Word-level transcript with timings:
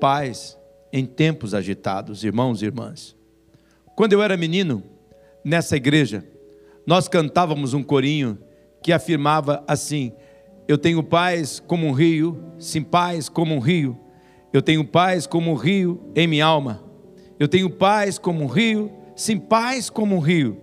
paz 0.00 0.58
em 0.92 1.04
tempos 1.04 1.54
agitados, 1.54 2.24
irmãos 2.24 2.62
e 2.62 2.64
irmãs. 2.64 3.14
Quando 3.94 4.14
eu 4.14 4.22
era 4.22 4.36
menino, 4.36 4.82
nessa 5.44 5.76
igreja, 5.76 6.24
nós 6.86 7.06
cantávamos 7.06 7.74
um 7.74 7.82
corinho 7.82 8.38
que 8.82 8.92
afirmava 8.92 9.62
assim: 9.68 10.12
Eu 10.66 10.78
tenho 10.78 11.02
paz 11.02 11.60
como 11.60 11.86
um 11.86 11.92
rio, 11.92 12.42
sim, 12.58 12.82
paz 12.82 13.28
como 13.28 13.54
um 13.54 13.58
rio. 13.58 13.98
Eu 14.52 14.62
tenho 14.62 14.84
paz 14.84 15.26
como 15.26 15.52
um 15.52 15.54
rio 15.54 16.10
em 16.16 16.26
minha 16.26 16.46
alma. 16.46 16.82
Eu 17.38 17.46
tenho 17.46 17.70
paz 17.70 18.18
como 18.18 18.42
um 18.42 18.46
rio, 18.46 18.90
sim, 19.14 19.38
paz 19.38 19.88
como 19.88 20.16
um 20.16 20.18
rio. 20.18 20.60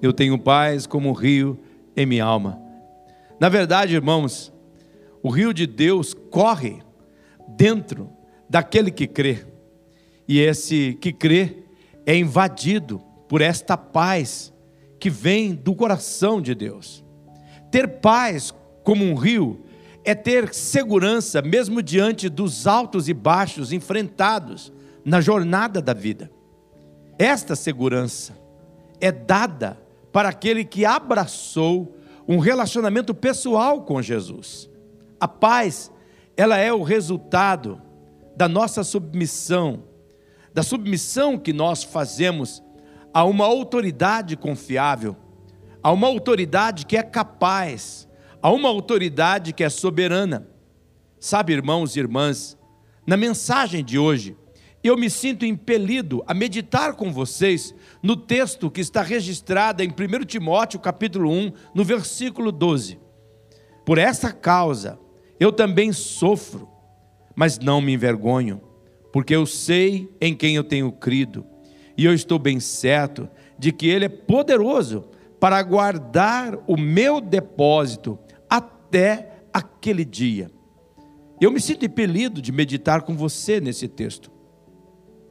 Eu 0.00 0.12
tenho 0.12 0.38
paz 0.38 0.86
como 0.86 1.10
um 1.10 1.12
rio 1.12 1.58
em 1.96 2.06
minha 2.06 2.24
alma. 2.24 2.60
Na 3.38 3.48
verdade, 3.48 3.94
irmãos, 3.94 4.52
o 5.22 5.28
rio 5.28 5.52
de 5.52 5.66
Deus 5.66 6.14
corre 6.14 6.78
dentro 7.48 8.15
daquele 8.48 8.90
que 8.90 9.06
crê. 9.06 9.44
E 10.28 10.40
esse 10.40 10.96
que 11.00 11.12
crê 11.12 11.64
é 12.04 12.16
invadido 12.16 13.00
por 13.28 13.40
esta 13.40 13.76
paz 13.76 14.52
que 14.98 15.10
vem 15.10 15.54
do 15.54 15.74
coração 15.74 16.40
de 16.40 16.54
Deus. 16.54 17.04
Ter 17.70 18.00
paz 18.00 18.54
como 18.82 19.04
um 19.04 19.14
rio 19.14 19.64
é 20.04 20.14
ter 20.14 20.54
segurança 20.54 21.42
mesmo 21.42 21.82
diante 21.82 22.28
dos 22.28 22.66
altos 22.66 23.08
e 23.08 23.14
baixos 23.14 23.72
enfrentados 23.72 24.72
na 25.04 25.20
jornada 25.20 25.82
da 25.82 25.92
vida. 25.92 26.30
Esta 27.18 27.56
segurança 27.56 28.36
é 29.00 29.10
dada 29.10 29.78
para 30.12 30.28
aquele 30.28 30.64
que 30.64 30.84
abraçou 30.84 31.96
um 32.28 32.38
relacionamento 32.38 33.14
pessoal 33.14 33.82
com 33.82 34.00
Jesus. 34.00 34.70
A 35.18 35.28
paz, 35.28 35.90
ela 36.36 36.56
é 36.56 36.72
o 36.72 36.82
resultado 36.82 37.80
da 38.36 38.48
nossa 38.48 38.84
submissão, 38.84 39.84
da 40.52 40.62
submissão 40.62 41.38
que 41.38 41.52
nós 41.52 41.82
fazemos 41.82 42.62
a 43.12 43.24
uma 43.24 43.46
autoridade 43.46 44.36
confiável, 44.36 45.16
a 45.82 45.90
uma 45.90 46.06
autoridade 46.06 46.84
que 46.84 46.96
é 46.96 47.02
capaz, 47.02 48.06
a 48.42 48.50
uma 48.50 48.68
autoridade 48.68 49.52
que 49.52 49.64
é 49.64 49.68
soberana. 49.70 50.48
Sabe, 51.18 51.54
irmãos 51.54 51.96
e 51.96 52.00
irmãs, 52.00 52.58
na 53.06 53.16
mensagem 53.16 53.82
de 53.82 53.98
hoje, 53.98 54.36
eu 54.84 54.96
me 54.96 55.08
sinto 55.08 55.44
impelido 55.44 56.22
a 56.26 56.34
meditar 56.34 56.94
com 56.94 57.12
vocês 57.12 57.74
no 58.02 58.16
texto 58.16 58.70
que 58.70 58.80
está 58.80 59.02
registrado 59.02 59.82
em 59.82 59.88
1 59.88 60.24
Timóteo, 60.26 60.78
capítulo 60.78 61.30
1, 61.30 61.52
no 61.74 61.84
versículo 61.84 62.52
12. 62.52 63.00
Por 63.84 63.98
essa 63.98 64.32
causa, 64.32 64.98
eu 65.40 65.50
também 65.50 65.92
sofro, 65.92 66.68
mas 67.36 67.58
não 67.58 67.82
me 67.82 67.92
envergonho, 67.92 68.60
porque 69.12 69.36
eu 69.36 69.44
sei 69.44 70.10
em 70.20 70.34
quem 70.34 70.56
eu 70.56 70.64
tenho 70.64 70.90
crido 70.90 71.46
e 71.96 72.04
eu 72.04 72.12
estou 72.12 72.38
bem 72.38 72.58
certo 72.58 73.28
de 73.58 73.70
que 73.70 73.86
Ele 73.86 74.06
é 74.06 74.08
poderoso 74.08 75.04
para 75.38 75.62
guardar 75.62 76.58
o 76.66 76.76
meu 76.76 77.20
depósito 77.20 78.18
até 78.48 79.42
aquele 79.52 80.04
dia. 80.04 80.50
Eu 81.40 81.50
me 81.50 81.60
sinto 81.60 81.84
impelido 81.84 82.40
de 82.40 82.50
meditar 82.50 83.02
com 83.02 83.14
você 83.14 83.60
nesse 83.60 83.86
texto. 83.86 84.30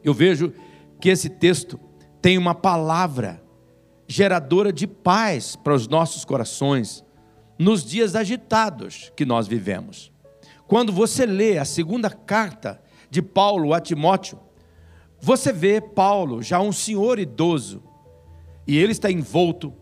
Eu 0.04 0.14
vejo 0.14 0.54
que 1.02 1.10
esse 1.10 1.30
texto 1.30 1.80
tem 2.22 2.38
uma 2.38 2.54
palavra 2.54 3.44
geradora 4.08 4.72
de 4.72 4.86
paz 4.86 5.56
para 5.56 5.74
os 5.74 5.88
nossos 5.88 6.24
corações 6.24 7.04
nos 7.58 7.84
dias 7.84 8.16
agitados 8.16 9.12
que 9.16 9.26
nós 9.26 9.48
vivemos. 9.48 10.12
Quando 10.68 10.92
você 10.92 11.26
lê 11.26 11.58
a 11.58 11.66
segunda 11.66 12.10
carta 12.10 12.82
de 13.10 13.22
Paulo 13.22 13.74
a 13.74 13.80
Timóteo, 13.80 14.40
você 15.22 15.54
vê 15.54 15.80
Paulo, 15.80 16.42
já 16.42 16.60
um 16.60 16.72
senhor 16.72 17.20
idoso, 17.20 17.84
e 18.68 18.78
ele 18.78 18.92
está 18.92 19.12
envolto 19.12 19.74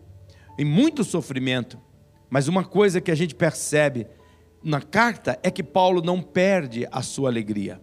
em 0.58 0.66
muito 0.66 1.04
sofrimento, 1.04 1.80
mas 2.30 2.48
uma 2.48 2.64
coisa 2.64 3.00
que 3.00 3.12
a 3.12 3.16
gente 3.16 3.34
percebe 3.34 4.08
na 4.64 4.82
carta 4.82 5.40
é 5.42 5.50
que 5.50 5.64
Paulo 5.64 6.02
não 6.02 6.22
perde 6.22 6.88
a 6.92 7.02
sua 7.02 7.30
alegria. 7.30 7.82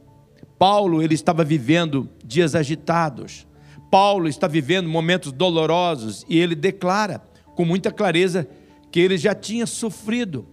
Paulo, 0.58 1.02
ele 1.02 1.14
estava 1.14 1.42
vivendo 1.42 2.08
dias 2.24 2.54
agitados. 2.54 3.46
Paulo 3.90 4.28
está 4.28 4.46
vivendo 4.46 4.88
momentos 4.88 5.32
dolorosos 5.32 6.24
e 6.28 6.38
ele 6.38 6.54
declara 6.54 7.22
com 7.54 7.64
muita 7.64 7.90
clareza 7.90 8.46
que 8.90 9.00
ele 9.00 9.16
já 9.16 9.34
tinha 9.34 9.66
sofrido 9.66 10.46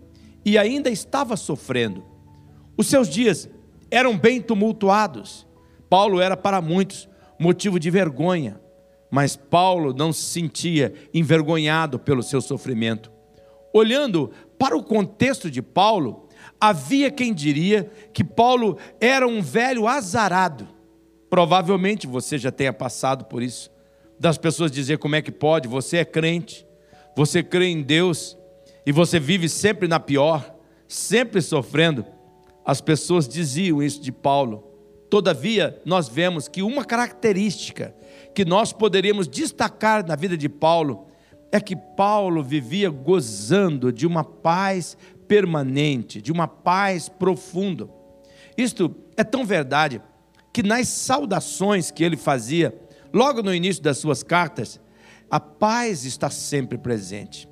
e 0.46 0.58
ainda 0.58 0.90
estava 0.90 1.36
sofrendo. 1.36 2.04
Os 2.78 2.88
seus 2.88 3.10
dias 3.10 3.50
eram 3.90 4.18
bem 4.18 4.40
tumultuados. 4.40 5.48
Paulo 5.90 6.22
era 6.22 6.38
para 6.38 6.62
muitos 6.62 7.10
motivo 7.40 7.80
de 7.80 7.90
vergonha, 7.90 8.60
mas 9.10 9.36
Paulo 9.36 9.94
não 9.94 10.12
se 10.12 10.24
sentia 10.24 10.94
envergonhado 11.14 11.98
pelo 11.98 12.22
seu 12.22 12.42
sofrimento. 12.42 13.12
Olhando 13.74 14.32
para 14.58 14.78
o 14.78 14.84
contexto 14.84 15.50
de 15.50 15.62
Paulo, 15.62 16.28
havia 16.60 17.12
quem 17.12 17.34
diria 17.34 17.90
que 18.14 18.24
Paulo 18.24 18.78
era 19.00 19.28
um 19.28 19.42
velho 19.42 19.88
azarado. 19.88 20.68
Provavelmente 21.30 22.08
você 22.08 22.38
já 22.38 22.52
tenha 22.52 22.74
passado 22.74 23.26
por 23.26 23.44
isso. 23.44 23.72
Das 24.20 24.38
pessoas 24.38 24.72
dizer 24.72 24.98
como 24.98 25.16
é 25.16 25.22
que 25.22 25.32
pode, 25.32 25.68
você 25.68 25.98
é 25.98 26.06
crente, 26.06 26.66
você 27.16 27.44
crê 27.44 27.68
em 27.68 27.84
Deus 27.84 28.38
e 28.86 28.92
você 28.92 29.20
vive 29.20 29.48
sempre 29.48 29.88
na 29.88 30.00
pior, 30.00 30.56
sempre 30.88 31.42
sofrendo. 31.42 32.06
As 32.68 32.82
pessoas 32.82 33.30
diziam 33.30 33.82
isso 33.82 34.02
de 34.02 34.12
Paulo. 34.12 34.62
Todavia, 35.10 35.82
nós 35.86 36.10
vemos 36.10 36.50
que 36.50 36.62
uma 36.62 36.84
característica 36.84 37.96
que 38.36 38.44
nós 38.44 38.74
poderíamos 38.74 39.26
destacar 39.26 40.06
na 40.06 40.18
vida 40.18 40.36
de 40.36 40.50
Paulo 40.50 41.08
é 41.50 41.62
que 41.62 41.78
Paulo 41.78 42.44
vivia 42.44 42.90
gozando 42.90 43.90
de 43.90 44.06
uma 44.06 44.22
paz 44.22 44.98
permanente, 45.30 46.22
de 46.22 46.30
uma 46.30 46.46
paz 46.46 47.08
profunda. 47.08 47.88
Isto 48.58 48.94
é 49.16 49.24
tão 49.24 49.46
verdade 49.46 50.02
que 50.52 50.62
nas 50.62 50.90
saudações 50.90 51.90
que 51.90 52.04
ele 52.04 52.18
fazia, 52.18 52.78
logo 53.14 53.42
no 53.42 53.56
início 53.56 53.82
das 53.82 53.98
suas 53.98 54.24
cartas, 54.24 54.78
a 55.32 55.40
paz 55.40 56.04
está 56.04 56.30
sempre 56.30 56.78
presente. 56.78 57.48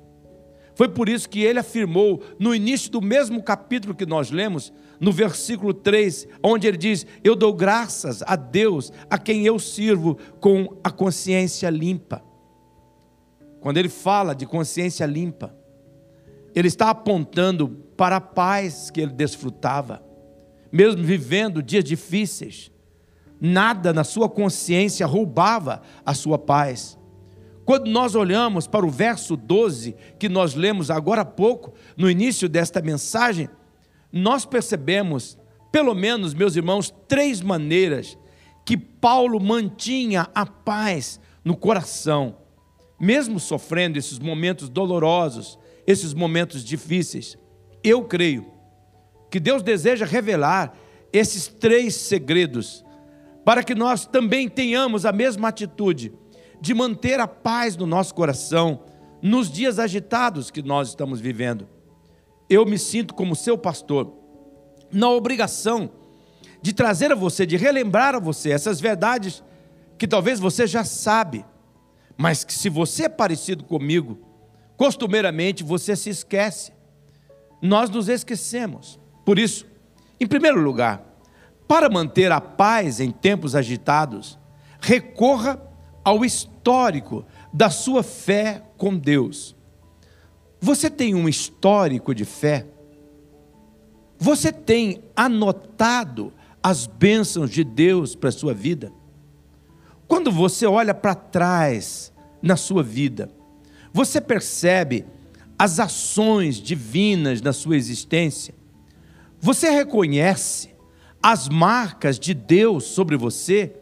Foi 0.76 0.88
por 0.88 1.08
isso 1.08 1.26
que 1.26 1.42
ele 1.42 1.58
afirmou 1.58 2.22
no 2.38 2.54
início 2.54 2.90
do 2.90 3.00
mesmo 3.00 3.42
capítulo 3.42 3.94
que 3.94 4.04
nós 4.04 4.30
lemos, 4.30 4.70
no 5.00 5.10
versículo 5.10 5.72
3, 5.72 6.28
onde 6.44 6.68
ele 6.68 6.76
diz: 6.76 7.06
Eu 7.24 7.34
dou 7.34 7.54
graças 7.54 8.22
a 8.26 8.36
Deus, 8.36 8.92
a 9.08 9.16
quem 9.16 9.46
eu 9.46 9.58
sirvo 9.58 10.18
com 10.38 10.76
a 10.84 10.90
consciência 10.90 11.70
limpa. 11.70 12.22
Quando 13.58 13.78
ele 13.78 13.88
fala 13.88 14.34
de 14.34 14.44
consciência 14.44 15.06
limpa, 15.06 15.56
ele 16.54 16.68
está 16.68 16.90
apontando 16.90 17.70
para 17.96 18.16
a 18.16 18.20
paz 18.20 18.90
que 18.90 19.00
ele 19.00 19.12
desfrutava, 19.12 20.04
mesmo 20.70 21.02
vivendo 21.02 21.62
dias 21.62 21.84
difíceis. 21.84 22.70
Nada 23.40 23.94
na 23.94 24.04
sua 24.04 24.28
consciência 24.28 25.06
roubava 25.06 25.80
a 26.04 26.12
sua 26.12 26.38
paz. 26.38 26.95
Quando 27.66 27.90
nós 27.90 28.14
olhamos 28.14 28.68
para 28.68 28.86
o 28.86 28.88
verso 28.88 29.36
12, 29.36 29.96
que 30.20 30.28
nós 30.28 30.54
lemos 30.54 30.88
agora 30.88 31.22
há 31.22 31.24
pouco, 31.24 31.74
no 31.96 32.08
início 32.08 32.48
desta 32.48 32.80
mensagem, 32.80 33.48
nós 34.12 34.46
percebemos, 34.46 35.36
pelo 35.72 35.92
menos, 35.92 36.32
meus 36.32 36.54
irmãos, 36.54 36.94
três 37.08 37.40
maneiras 37.42 38.16
que 38.64 38.76
Paulo 38.76 39.40
mantinha 39.40 40.28
a 40.32 40.46
paz 40.46 41.20
no 41.44 41.56
coração, 41.56 42.36
mesmo 43.00 43.40
sofrendo 43.40 43.98
esses 43.98 44.20
momentos 44.20 44.68
dolorosos, 44.68 45.58
esses 45.84 46.14
momentos 46.14 46.64
difíceis. 46.64 47.36
Eu 47.82 48.04
creio 48.04 48.46
que 49.28 49.40
Deus 49.40 49.60
deseja 49.60 50.06
revelar 50.06 50.72
esses 51.12 51.48
três 51.48 51.96
segredos 51.96 52.84
para 53.44 53.64
que 53.64 53.74
nós 53.74 54.06
também 54.06 54.48
tenhamos 54.48 55.04
a 55.04 55.10
mesma 55.10 55.48
atitude 55.48 56.12
de 56.60 56.74
manter 56.74 57.20
a 57.20 57.28
paz 57.28 57.76
no 57.76 57.86
nosso 57.86 58.14
coração 58.14 58.80
nos 59.22 59.50
dias 59.50 59.78
agitados 59.78 60.50
que 60.50 60.62
nós 60.62 60.88
estamos 60.88 61.20
vivendo. 61.20 61.68
Eu 62.48 62.64
me 62.64 62.78
sinto 62.78 63.14
como 63.14 63.34
seu 63.34 63.58
pastor 63.58 64.12
na 64.92 65.08
obrigação 65.08 65.90
de 66.62 66.72
trazer 66.72 67.12
a 67.12 67.14
você, 67.14 67.44
de 67.44 67.56
relembrar 67.56 68.14
a 68.14 68.20
você 68.20 68.50
essas 68.50 68.80
verdades 68.80 69.42
que 69.98 70.06
talvez 70.06 70.38
você 70.38 70.66
já 70.66 70.84
sabe, 70.84 71.44
mas 72.16 72.44
que 72.44 72.52
se 72.52 72.68
você 72.68 73.04
é 73.04 73.08
parecido 73.08 73.64
comigo, 73.64 74.18
costumeiramente 74.76 75.64
você 75.64 75.96
se 75.96 76.10
esquece. 76.10 76.72
Nós 77.60 77.90
nos 77.90 78.08
esquecemos. 78.08 78.98
Por 79.24 79.38
isso, 79.38 79.66
em 80.20 80.26
primeiro 80.26 80.60
lugar, 80.60 81.02
para 81.66 81.88
manter 81.88 82.30
a 82.30 82.40
paz 82.40 83.00
em 83.00 83.10
tempos 83.10 83.56
agitados, 83.56 84.38
recorra 84.80 85.60
ao 86.06 86.24
histórico 86.24 87.24
da 87.52 87.68
sua 87.68 88.00
fé 88.00 88.62
com 88.78 88.96
Deus. 88.96 89.56
Você 90.60 90.88
tem 90.88 91.16
um 91.16 91.28
histórico 91.28 92.14
de 92.14 92.24
fé? 92.24 92.64
Você 94.16 94.52
tem 94.52 95.02
anotado 95.16 96.32
as 96.62 96.86
bênçãos 96.86 97.50
de 97.50 97.64
Deus 97.64 98.14
para 98.14 98.28
a 98.28 98.32
sua 98.32 98.54
vida? 98.54 98.92
Quando 100.06 100.30
você 100.30 100.64
olha 100.64 100.94
para 100.94 101.16
trás 101.16 102.12
na 102.40 102.54
sua 102.56 102.84
vida, 102.84 103.28
você 103.92 104.20
percebe 104.20 105.04
as 105.58 105.80
ações 105.80 106.62
divinas 106.62 107.42
na 107.42 107.52
sua 107.52 107.76
existência? 107.76 108.54
Você 109.40 109.70
reconhece 109.70 110.70
as 111.20 111.48
marcas 111.48 112.16
de 112.16 112.32
Deus 112.32 112.84
sobre 112.84 113.16
você? 113.16 113.74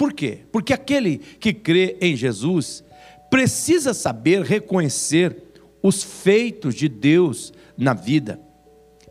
Por 0.00 0.14
quê? 0.14 0.38
Porque 0.50 0.72
aquele 0.72 1.18
que 1.18 1.52
crê 1.52 1.98
em 2.00 2.16
Jesus 2.16 2.82
precisa 3.28 3.92
saber 3.92 4.40
reconhecer 4.40 5.36
os 5.82 6.02
feitos 6.02 6.74
de 6.74 6.88
Deus 6.88 7.52
na 7.76 7.92
vida. 7.92 8.40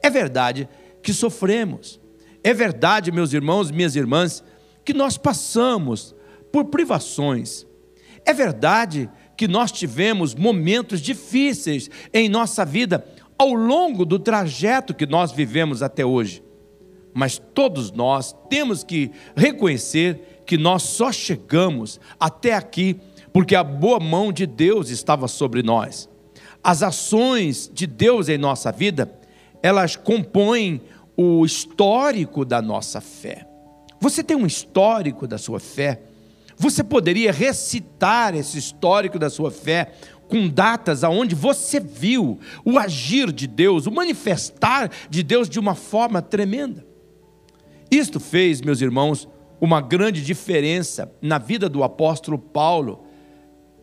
É 0.01 0.09
verdade 0.09 0.67
que 1.03 1.13
sofremos, 1.13 1.99
é 2.43 2.55
verdade, 2.55 3.11
meus 3.11 3.33
irmãos, 3.33 3.69
minhas 3.69 3.95
irmãs, 3.95 4.43
que 4.83 4.91
nós 4.91 5.15
passamos 5.15 6.15
por 6.51 6.65
privações. 6.65 7.67
É 8.25 8.33
verdade 8.33 9.07
que 9.37 9.47
nós 9.47 9.71
tivemos 9.71 10.33
momentos 10.33 11.01
difíceis 11.01 11.87
em 12.11 12.27
nossa 12.27 12.65
vida 12.65 13.05
ao 13.37 13.53
longo 13.53 14.03
do 14.03 14.17
trajeto 14.17 14.95
que 14.95 15.05
nós 15.05 15.31
vivemos 15.31 15.83
até 15.83 16.03
hoje. 16.03 16.43
Mas 17.13 17.37
todos 17.37 17.91
nós 17.91 18.35
temos 18.49 18.83
que 18.83 19.11
reconhecer 19.35 20.28
que 20.49 20.57
nós 20.57 20.81
só 20.81 21.11
chegamos 21.11 21.99
até 22.19 22.55
aqui 22.55 22.99
porque 23.31 23.53
a 23.53 23.63
boa 23.63 23.99
mão 23.99 24.33
de 24.33 24.47
Deus 24.47 24.89
estava 24.89 25.27
sobre 25.27 25.61
nós. 25.61 26.09
As 26.63 26.81
ações 26.81 27.69
de 27.71 27.85
Deus 27.85 28.29
em 28.29 28.37
nossa 28.39 28.71
vida, 28.71 29.13
elas 29.61 29.95
compõem 29.95 30.81
o 31.15 31.45
histórico 31.45 32.43
da 32.43 32.63
nossa 32.63 32.99
fé. 32.99 33.47
Você 34.01 34.23
tem 34.23 34.35
um 34.35 34.47
histórico 34.47 35.27
da 35.27 35.37
sua 35.37 35.59
fé? 35.59 36.01
Você 36.57 36.83
poderia 36.83 37.31
recitar 37.31 38.33
esse 38.33 38.57
histórico 38.57 39.19
da 39.19 39.29
sua 39.29 39.51
fé 39.51 39.91
com 40.27 40.49
datas 40.49 41.03
aonde 41.03 41.35
você 41.35 41.79
viu 41.79 42.39
o 42.65 42.79
agir 42.79 43.31
de 43.31 43.45
Deus, 43.45 43.85
o 43.85 43.91
manifestar 43.91 44.89
de 45.11 45.21
Deus 45.21 45.47
de 45.47 45.59
uma 45.59 45.75
forma 45.75 46.23
tremenda. 46.23 46.83
Isto 47.91 48.19
fez, 48.19 48.61
meus 48.61 48.81
irmãos, 48.81 49.27
uma 49.59 49.81
grande 49.81 50.23
diferença 50.23 51.11
na 51.21 51.37
vida 51.37 51.67
do 51.67 51.83
apóstolo 51.83 52.37
Paulo, 52.37 53.05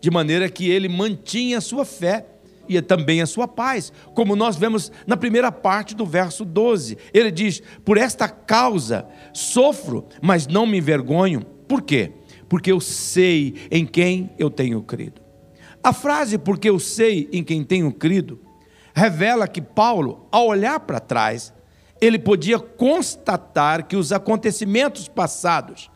de 0.00 0.10
maneira 0.10 0.48
que 0.48 0.70
ele 0.70 0.88
mantinha 0.88 1.58
a 1.58 1.60
sua 1.60 1.84
fé 1.84 2.26
e 2.68 2.80
também 2.82 3.22
a 3.22 3.26
sua 3.26 3.46
paz, 3.46 3.92
como 4.14 4.34
nós 4.34 4.56
vemos 4.56 4.90
na 5.06 5.16
primeira 5.16 5.52
parte 5.52 5.94
do 5.94 6.04
verso 6.04 6.44
12. 6.44 6.98
Ele 7.14 7.30
diz: 7.30 7.62
Por 7.84 7.96
esta 7.96 8.28
causa 8.28 9.06
sofro, 9.32 10.06
mas 10.20 10.46
não 10.46 10.66
me 10.66 10.78
envergonho. 10.78 11.42
Por 11.68 11.82
quê? 11.82 12.12
porque 12.48 12.70
eu 12.70 12.80
sei 12.80 13.54
em 13.70 13.84
quem 13.84 14.30
eu 14.38 14.50
tenho 14.50 14.82
crido. 14.82 15.20
A 15.82 15.92
frase 15.92 16.38
porque 16.38 16.68
eu 16.68 16.78
sei 16.78 17.28
em 17.32 17.44
quem 17.44 17.62
tenho 17.64 17.92
crido 17.92 18.40
revela 18.94 19.46
que 19.46 19.60
Paulo, 19.60 20.26
ao 20.32 20.46
olhar 20.46 20.80
para 20.80 20.98
trás, 20.98 21.52
ele 22.00 22.18
podia 22.18 22.58
constatar 22.58 23.86
que 23.86 23.96
os 23.96 24.12
acontecimentos 24.12 25.08
passados, 25.08 25.90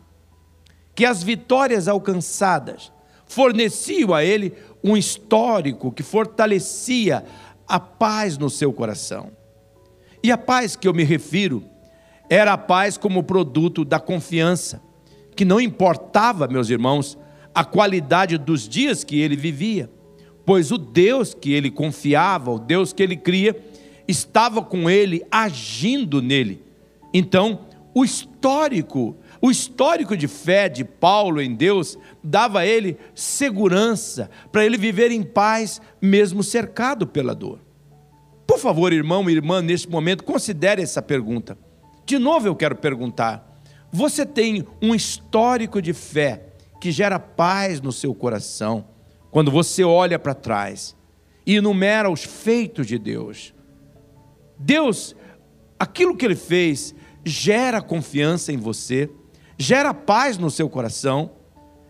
que 0.95 1.05
as 1.05 1.21
vitórias 1.23 1.87
alcançadas, 1.87 2.91
forneciam 3.25 4.13
a 4.13 4.23
ele 4.23 4.53
um 4.83 4.97
histórico 4.97 5.91
que 5.91 6.03
fortalecia 6.03 7.23
a 7.67 7.79
paz 7.79 8.37
no 8.37 8.49
seu 8.49 8.73
coração. 8.73 9.31
E 10.23 10.31
a 10.31 10.37
paz 10.37 10.75
que 10.75 10.87
eu 10.87 10.93
me 10.93 11.03
refiro 11.03 11.63
era 12.29 12.53
a 12.53 12.57
paz 12.57 12.97
como 12.97 13.23
produto 13.23 13.85
da 13.85 13.99
confiança 13.99 14.81
que 15.35 15.45
não 15.45 15.59
importava, 15.59 16.47
meus 16.47 16.69
irmãos, 16.69 17.17
a 17.53 17.63
qualidade 17.63 18.37
dos 18.37 18.67
dias 18.67 19.03
que 19.03 19.19
ele 19.19 19.35
vivia, 19.35 19.89
pois 20.45 20.71
o 20.71 20.77
Deus 20.77 21.33
que 21.33 21.51
ele 21.53 21.71
confiava, 21.71 22.51
o 22.51 22.59
Deus 22.59 22.93
que 22.93 23.01
ele 23.01 23.15
cria, 23.15 23.55
estava 24.11 24.61
com 24.61 24.89
ele, 24.89 25.25
agindo 25.31 26.21
nele. 26.21 26.63
Então, 27.13 27.61
o 27.93 28.05
histórico, 28.05 29.17
o 29.41 29.49
histórico 29.49 30.15
de 30.15 30.27
fé 30.27 30.69
de 30.69 30.83
Paulo 30.83 31.41
em 31.41 31.53
Deus 31.53 31.97
dava 32.23 32.59
a 32.59 32.65
ele 32.65 32.97
segurança 33.15 34.29
para 34.51 34.65
ele 34.65 34.77
viver 34.77 35.11
em 35.11 35.23
paz, 35.23 35.81
mesmo 36.01 36.43
cercado 36.43 37.07
pela 37.07 37.33
dor. 37.33 37.59
Por 38.47 38.59
favor, 38.59 38.93
irmão 38.93 39.29
e 39.29 39.33
irmã, 39.33 39.61
neste 39.61 39.89
momento, 39.89 40.23
considere 40.23 40.81
essa 40.81 41.01
pergunta. 41.01 41.57
De 42.05 42.17
novo 42.19 42.47
eu 42.47 42.55
quero 42.55 42.75
perguntar: 42.75 43.61
você 43.91 44.25
tem 44.25 44.65
um 44.81 44.93
histórico 44.93 45.81
de 45.81 45.93
fé 45.93 46.47
que 46.79 46.91
gera 46.91 47.19
paz 47.19 47.79
no 47.81 47.91
seu 47.91 48.13
coração 48.13 48.85
quando 49.29 49.51
você 49.51 49.83
olha 49.83 50.17
para 50.19 50.33
trás 50.33 50.95
e 51.45 51.55
enumera 51.55 52.09
os 52.09 52.23
feitos 52.23 52.87
de 52.87 52.97
Deus. 52.97 53.53
Deus, 54.63 55.15
aquilo 55.79 56.15
que 56.15 56.25
Ele 56.25 56.35
fez, 56.35 56.93
gera 57.25 57.81
confiança 57.81 58.51
em 58.51 58.57
você, 58.57 59.09
gera 59.57 59.93
paz 59.93 60.37
no 60.37 60.49
seu 60.49 60.69
coração. 60.69 61.31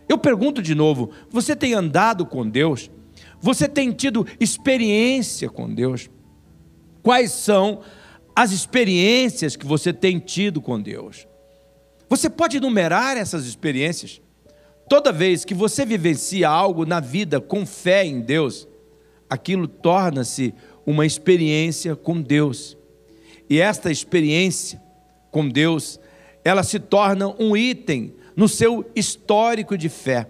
Eu 0.08 0.18
pergunto 0.18 0.62
de 0.62 0.74
novo: 0.74 1.10
você 1.30 1.54
tem 1.54 1.74
andado 1.74 2.26
com 2.26 2.48
Deus? 2.48 2.90
Você 3.40 3.68
tem 3.68 3.92
tido 3.92 4.26
experiência 4.38 5.48
com 5.48 5.72
Deus? 5.72 6.08
Quais 7.02 7.32
são 7.32 7.80
as 8.34 8.52
experiências 8.52 9.56
que 9.56 9.66
você 9.66 9.92
tem 9.92 10.18
tido 10.18 10.60
com 10.60 10.80
Deus? 10.80 11.26
Você 12.08 12.30
pode 12.30 12.56
enumerar 12.56 13.16
essas 13.16 13.46
experiências. 13.46 14.20
Toda 14.88 15.12
vez 15.12 15.44
que 15.44 15.54
você 15.54 15.84
vivencia 15.84 16.48
algo 16.48 16.84
na 16.84 17.00
vida 17.00 17.40
com 17.40 17.64
fé 17.64 18.04
em 18.04 18.20
Deus, 18.20 18.68
aquilo 19.28 19.66
torna-se 19.66 20.54
uma 20.86 21.06
experiência 21.06 21.94
com 21.94 22.20
Deus. 22.20 22.76
E 23.48 23.60
esta 23.60 23.90
experiência 23.90 24.82
com 25.30 25.48
Deus, 25.48 26.00
ela 26.44 26.62
se 26.62 26.78
torna 26.78 27.28
um 27.38 27.56
item 27.56 28.14
no 28.36 28.48
seu 28.48 28.84
histórico 28.94 29.76
de 29.76 29.88
fé. 29.88 30.26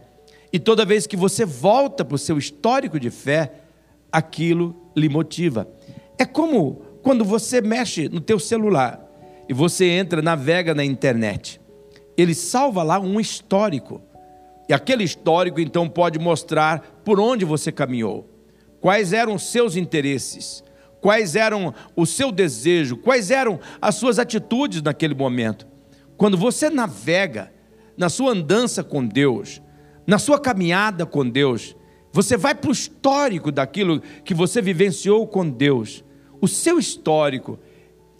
E 0.52 0.58
toda 0.58 0.84
vez 0.84 1.06
que 1.06 1.16
você 1.16 1.44
volta 1.44 2.04
para 2.04 2.14
o 2.14 2.18
seu 2.18 2.36
histórico 2.36 3.00
de 3.00 3.10
fé, 3.10 3.52
aquilo 4.10 4.76
lhe 4.94 5.08
motiva. 5.08 5.68
É 6.18 6.24
como 6.24 6.82
quando 7.02 7.24
você 7.24 7.60
mexe 7.60 8.08
no 8.08 8.20
teu 8.20 8.38
celular 8.38 9.00
e 9.48 9.54
você 9.54 9.86
entra, 9.86 10.20
navega 10.20 10.74
na 10.74 10.84
internet 10.84 11.62
ele 12.16 12.34
salva 12.34 12.82
lá 12.82 12.98
um 12.98 13.18
histórico. 13.18 14.00
E 14.68 14.72
aquele 14.72 15.04
histórico 15.04 15.60
então 15.60 15.88
pode 15.88 16.18
mostrar 16.18 17.00
por 17.04 17.18
onde 17.18 17.44
você 17.44 17.72
caminhou, 17.72 18.28
quais 18.82 19.14
eram 19.14 19.36
os 19.36 19.44
seus 19.44 19.76
interesses, 19.76 20.62
quais 21.00 21.34
eram 21.34 21.72
o 21.96 22.04
seu 22.04 22.30
desejo, 22.30 22.98
quais 22.98 23.30
eram 23.30 23.58
as 23.80 23.94
suas 23.94 24.18
atitudes 24.18 24.82
naquele 24.82 25.14
momento. 25.14 25.66
Quando 26.18 26.36
você 26.36 26.68
navega 26.68 27.50
na 27.96 28.10
sua 28.10 28.32
andança 28.32 28.84
com 28.84 29.06
Deus, 29.06 29.62
na 30.06 30.18
sua 30.18 30.38
caminhada 30.38 31.06
com 31.06 31.26
Deus, 31.26 31.74
você 32.12 32.36
vai 32.36 32.54
para 32.54 32.68
o 32.68 32.72
histórico 32.72 33.50
daquilo 33.50 34.02
que 34.22 34.34
você 34.34 34.60
vivenciou 34.60 35.26
com 35.26 35.48
Deus. 35.48 36.04
O 36.40 36.46
seu 36.46 36.78
histórico 36.78 37.58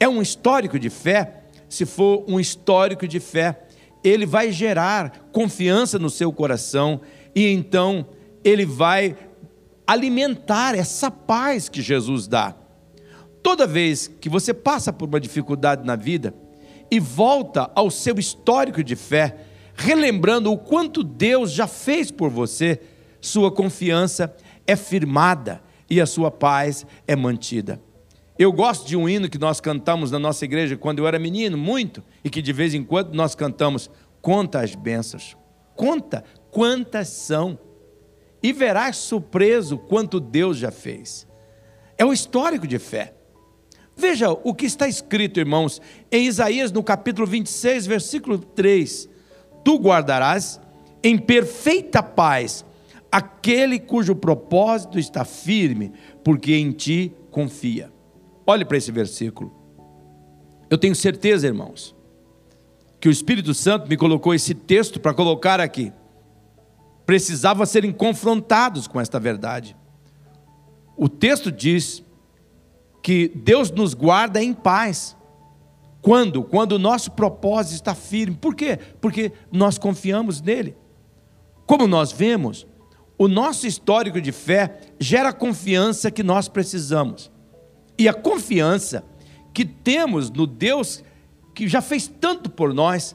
é 0.00 0.08
um 0.08 0.22
histórico 0.22 0.78
de 0.78 0.88
fé, 0.88 1.42
se 1.68 1.84
for 1.84 2.24
um 2.26 2.40
histórico 2.40 3.06
de 3.06 3.20
fé 3.20 3.66
ele 4.04 4.26
vai 4.26 4.50
gerar 4.50 5.28
confiança 5.32 5.98
no 5.98 6.10
seu 6.10 6.32
coração 6.32 7.00
e 7.34 7.46
então 7.46 8.06
ele 8.44 8.66
vai 8.66 9.16
alimentar 9.92 10.74
essa 10.74 11.10
paz 11.10 11.68
que 11.68 11.82
Jesus 11.82 12.26
dá. 12.26 12.54
Toda 13.42 13.66
vez 13.66 14.08
que 14.08 14.28
você 14.28 14.54
passa 14.54 14.90
por 14.90 15.06
uma 15.06 15.20
dificuldade 15.20 15.84
na 15.84 15.96
vida 15.96 16.34
e 16.90 16.98
volta 16.98 17.70
ao 17.74 17.90
seu 17.90 18.18
histórico 18.18 18.82
de 18.82 18.96
fé, 18.96 19.36
relembrando 19.74 20.50
o 20.50 20.56
quanto 20.56 21.04
Deus 21.04 21.52
já 21.52 21.66
fez 21.66 22.10
por 22.10 22.30
você, 22.30 22.80
sua 23.20 23.52
confiança 23.52 24.34
é 24.66 24.76
firmada 24.76 25.62
e 25.90 26.00
a 26.00 26.06
sua 26.06 26.30
paz 26.30 26.86
é 27.06 27.14
mantida. 27.14 27.78
Eu 28.38 28.50
gosto 28.50 28.86
de 28.86 28.96
um 28.96 29.06
hino 29.06 29.28
que 29.28 29.38
nós 29.38 29.60
cantamos 29.60 30.10
na 30.10 30.18
nossa 30.18 30.44
igreja 30.46 30.74
quando 30.74 31.00
eu 31.00 31.06
era 31.06 31.18
menino, 31.18 31.58
muito, 31.58 32.02
e 32.24 32.30
que 32.30 32.40
de 32.40 32.52
vez 32.52 32.72
em 32.72 32.82
quando 32.82 33.12
nós 33.12 33.34
cantamos: 33.34 33.90
Conta 34.22 34.60
as 34.60 34.74
bênçãos, 34.74 35.36
conta 35.76 36.24
quantas 36.50 37.08
são, 37.08 37.58
e 38.42 38.52
verás 38.52 38.96
surpreso 38.96 39.78
quanto 39.78 40.18
Deus 40.18 40.56
já 40.56 40.70
fez. 40.70 41.26
É 41.96 42.04
o 42.04 42.12
histórico 42.12 42.66
de 42.66 42.78
fé. 42.78 43.14
Veja 43.96 44.30
o 44.30 44.54
que 44.54 44.66
está 44.66 44.88
escrito, 44.88 45.38
irmãos, 45.38 45.80
em 46.10 46.26
Isaías 46.26 46.72
no 46.72 46.82
capítulo 46.82 47.26
26, 47.26 47.86
versículo 47.86 48.38
3: 48.38 49.08
Tu 49.64 49.76
guardarás 49.78 50.60
em 51.02 51.18
perfeita 51.18 52.02
paz 52.02 52.64
aquele 53.10 53.78
cujo 53.78 54.14
propósito 54.16 54.98
está 54.98 55.24
firme, 55.24 55.92
porque 56.24 56.54
em 56.54 56.72
ti 56.72 57.12
confia. 57.30 57.92
Olhe 58.46 58.64
para 58.64 58.78
esse 58.78 58.90
versículo. 58.90 59.52
Eu 60.70 60.78
tenho 60.78 60.94
certeza, 60.94 61.46
irmãos, 61.46 61.94
que 62.98 63.08
o 63.08 63.12
Espírito 63.12 63.52
Santo 63.52 63.88
me 63.88 63.96
colocou 63.96 64.34
esse 64.34 64.54
texto 64.54 64.98
para 64.98 65.12
colocar 65.12 65.60
aqui. 65.60 65.92
Precisavam 67.04 67.66
serem 67.66 67.92
confrontados 67.92 68.86
com 68.86 69.00
esta 69.00 69.18
verdade. 69.18 69.76
O 70.96 71.08
texto 71.08 71.50
diz 71.50 72.02
que 73.02 73.28
Deus 73.28 73.70
nos 73.70 73.94
guarda 73.94 74.42
em 74.42 74.52
paz. 74.52 75.16
Quando? 76.00 76.42
Quando 76.42 76.72
o 76.72 76.78
nosso 76.78 77.10
propósito 77.12 77.74
está 77.74 77.94
firme. 77.94 78.36
Por 78.36 78.54
quê? 78.54 78.78
Porque 79.00 79.32
nós 79.50 79.78
confiamos 79.78 80.40
nele. 80.40 80.76
Como 81.66 81.86
nós 81.86 82.12
vemos, 82.12 82.66
o 83.18 83.28
nosso 83.28 83.66
histórico 83.66 84.20
de 84.20 84.32
fé 84.32 84.80
gera 84.98 85.30
a 85.30 85.32
confiança 85.32 86.10
que 86.10 86.22
nós 86.22 86.48
precisamos. 86.48 87.30
E 87.98 88.08
a 88.08 88.14
confiança 88.14 89.04
que 89.52 89.64
temos 89.64 90.30
no 90.30 90.46
Deus 90.46 91.02
que 91.54 91.68
já 91.68 91.80
fez 91.80 92.08
tanto 92.08 92.50
por 92.50 92.72
nós, 92.72 93.14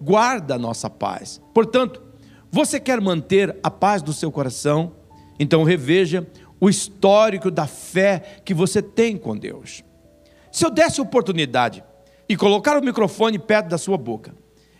guarda 0.00 0.54
a 0.54 0.58
nossa 0.58 0.88
paz. 0.88 1.40
Portanto, 1.54 2.02
você 2.50 2.80
quer 2.80 3.00
manter 3.00 3.56
a 3.62 3.70
paz 3.70 4.02
do 4.02 4.12
seu 4.12 4.30
coração? 4.32 4.92
Então 5.38 5.62
reveja 5.62 6.26
o 6.60 6.68
histórico 6.68 7.50
da 7.50 7.66
fé 7.66 8.40
que 8.44 8.52
você 8.52 8.82
tem 8.82 9.16
com 9.16 9.36
Deus. 9.36 9.82
Se 10.52 10.66
eu 10.66 10.70
desse 10.70 11.00
oportunidade 11.00 11.82
e 12.28 12.36
colocar 12.36 12.76
o 12.76 12.84
microfone 12.84 13.38
perto 13.38 13.68
da 13.68 13.78
sua 13.78 13.96
boca, 13.96 14.34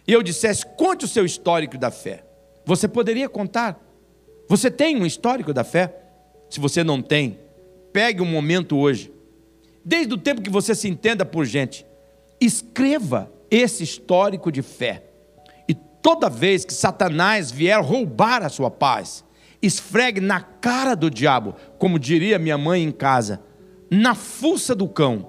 e 0.06 0.12
eu 0.12 0.22
dissesse, 0.22 0.66
conte 0.76 1.04
o 1.04 1.08
seu 1.08 1.24
histórico 1.24 1.78
da 1.78 1.90
fé, 1.90 2.24
você 2.66 2.88
poderia 2.88 3.28
contar? 3.28 3.80
Você 4.48 4.70
tem 4.70 5.00
um 5.00 5.06
histórico 5.06 5.52
da 5.52 5.62
fé? 5.62 5.94
Se 6.50 6.58
você 6.58 6.82
não 6.82 7.00
tem, 7.00 7.38
pegue 7.92 8.20
um 8.20 8.26
momento 8.26 8.76
hoje, 8.76 9.12
desde 9.84 10.12
o 10.12 10.18
tempo 10.18 10.42
que 10.42 10.50
você 10.50 10.74
se 10.74 10.88
entenda 10.88 11.24
por 11.24 11.44
gente, 11.46 11.86
escreva 12.40 13.32
esse 13.50 13.84
histórico 13.84 14.50
de 14.50 14.62
fé. 14.62 15.04
Toda 16.02 16.30
vez 16.30 16.64
que 16.64 16.72
Satanás 16.72 17.50
vier 17.50 17.80
roubar 17.82 18.42
a 18.42 18.48
sua 18.48 18.70
paz, 18.70 19.24
esfregue 19.62 20.20
na 20.20 20.40
cara 20.40 20.94
do 20.94 21.10
diabo, 21.10 21.54
como 21.78 21.98
diria 21.98 22.38
minha 22.38 22.56
mãe 22.56 22.82
em 22.82 22.90
casa, 22.90 23.42
na 23.90 24.14
fuça 24.14 24.74
do 24.74 24.88
cão, 24.88 25.28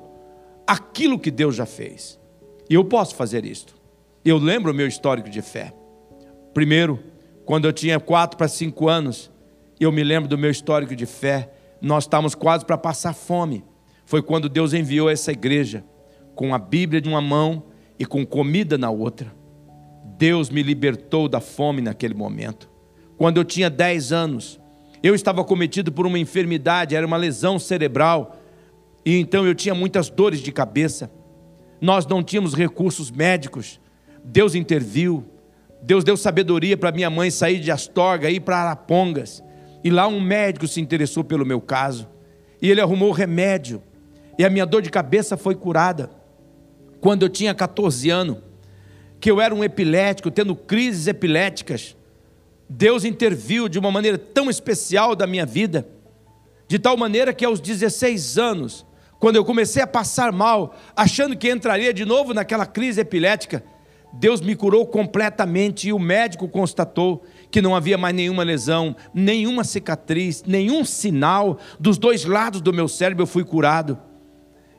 aquilo 0.65 1.19
que 1.19 1.31
Deus 1.31 1.55
já 1.55 1.65
fez. 1.65 2.19
E 2.69 2.73
eu 2.73 2.85
posso 2.85 3.15
fazer 3.15 3.45
isto. 3.45 3.75
Eu 4.23 4.37
lembro 4.37 4.71
o 4.71 4.75
meu 4.75 4.87
histórico 4.87 5.29
de 5.29 5.41
fé. 5.41 5.73
Primeiro, 6.53 6.99
quando 7.45 7.65
eu 7.65 7.73
tinha 7.73 7.99
quatro 7.99 8.37
para 8.37 8.47
cinco 8.47 8.87
anos, 8.87 9.31
eu 9.79 9.91
me 9.91 10.03
lembro 10.03 10.29
do 10.29 10.37
meu 10.37 10.51
histórico 10.51 10.95
de 10.95 11.05
fé. 11.05 11.51
Nós 11.81 12.03
estávamos 12.05 12.35
quase 12.35 12.63
para 12.63 12.77
passar 12.77 13.13
fome. 13.13 13.65
Foi 14.05 14.21
quando 14.21 14.47
Deus 14.47 14.73
enviou 14.73 15.09
essa 15.09 15.31
igreja 15.31 15.83
com 16.35 16.53
a 16.53 16.59
Bíblia 16.59 17.01
de 17.01 17.09
uma 17.09 17.21
mão 17.21 17.63
e 17.97 18.05
com 18.05 18.25
comida 18.25 18.77
na 18.77 18.89
outra. 18.89 19.40
Deus 20.17 20.49
me 20.49 20.61
libertou 20.63 21.27
da 21.27 21.39
fome 21.39 21.81
naquele 21.81 22.13
momento 22.13 22.71
quando 23.21 23.37
eu 23.37 23.45
tinha 23.45 23.69
10 23.69 24.11
anos. 24.11 24.59
Eu 25.03 25.13
estava 25.13 25.43
cometido 25.43 25.91
por 25.91 26.07
uma 26.07 26.17
enfermidade, 26.17 26.95
era 26.95 27.05
uma 27.05 27.17
lesão 27.17 27.59
cerebral, 27.59 28.41
e 29.05 29.19
então 29.19 29.45
eu 29.45 29.53
tinha 29.53 29.75
muitas 29.75 30.09
dores 30.09 30.39
de 30.39 30.51
cabeça. 30.51 31.11
Nós 31.79 32.07
não 32.07 32.23
tínhamos 32.23 32.55
recursos 32.55 33.11
médicos. 33.11 33.79
Deus 34.23 34.55
interviu. 34.55 35.23
Deus 35.83 36.03
deu 36.03 36.17
sabedoria 36.17 36.75
para 36.75 36.91
minha 36.91 37.11
mãe 37.11 37.29
sair 37.29 37.59
de 37.59 37.69
Astorga 37.69 38.27
e 38.27 38.37
ir 38.37 38.39
para 38.39 38.57
Arapongas. 38.57 39.43
E 39.83 39.91
lá 39.91 40.07
um 40.07 40.19
médico 40.19 40.67
se 40.67 40.81
interessou 40.81 41.23
pelo 41.23 41.45
meu 41.45 41.61
caso. 41.61 42.09
E 42.59 42.71
ele 42.71 42.81
arrumou 42.81 43.11
remédio. 43.11 43.83
E 44.35 44.43
a 44.43 44.49
minha 44.49 44.65
dor 44.65 44.81
de 44.81 44.89
cabeça 44.89 45.37
foi 45.37 45.53
curada. 45.53 46.09
Quando 46.99 47.21
eu 47.21 47.29
tinha 47.29 47.53
14 47.53 48.09
anos, 48.09 48.37
que 49.21 49.29
eu 49.29 49.39
era 49.39 49.53
um 49.53 49.63
epilético, 49.63 50.31
tendo 50.31 50.55
crises 50.55 51.05
epiléticas. 51.05 51.95
Deus 52.67 53.05
interviu 53.05 53.69
de 53.69 53.77
uma 53.77 53.91
maneira 53.91 54.17
tão 54.17 54.49
especial 54.49 55.15
da 55.15 55.27
minha 55.27 55.45
vida, 55.45 55.87
de 56.67 56.79
tal 56.79 56.97
maneira 56.97 57.31
que 57.31 57.45
aos 57.45 57.59
16 57.59 58.39
anos, 58.39 58.83
quando 59.19 59.35
eu 59.35 59.45
comecei 59.45 59.83
a 59.83 59.87
passar 59.87 60.31
mal, 60.31 60.75
achando 60.95 61.37
que 61.37 61.51
entraria 61.51 61.93
de 61.93 62.03
novo 62.03 62.33
naquela 62.33 62.65
crise 62.65 62.99
epilética, 62.99 63.63
Deus 64.11 64.41
me 64.41 64.55
curou 64.55 64.87
completamente 64.87 65.89
e 65.89 65.93
o 65.93 65.99
médico 65.99 66.47
constatou 66.47 67.23
que 67.51 67.61
não 67.61 67.75
havia 67.75 67.97
mais 67.97 68.15
nenhuma 68.15 68.43
lesão, 68.43 68.95
nenhuma 69.13 69.63
cicatriz, 69.63 70.43
nenhum 70.47 70.83
sinal 70.83 71.59
dos 71.79 71.97
dois 71.97 72.25
lados 72.25 72.59
do 72.59 72.73
meu 72.73 72.87
cérebro 72.87 73.23
eu 73.23 73.27
fui 73.27 73.43
curado. 73.43 73.99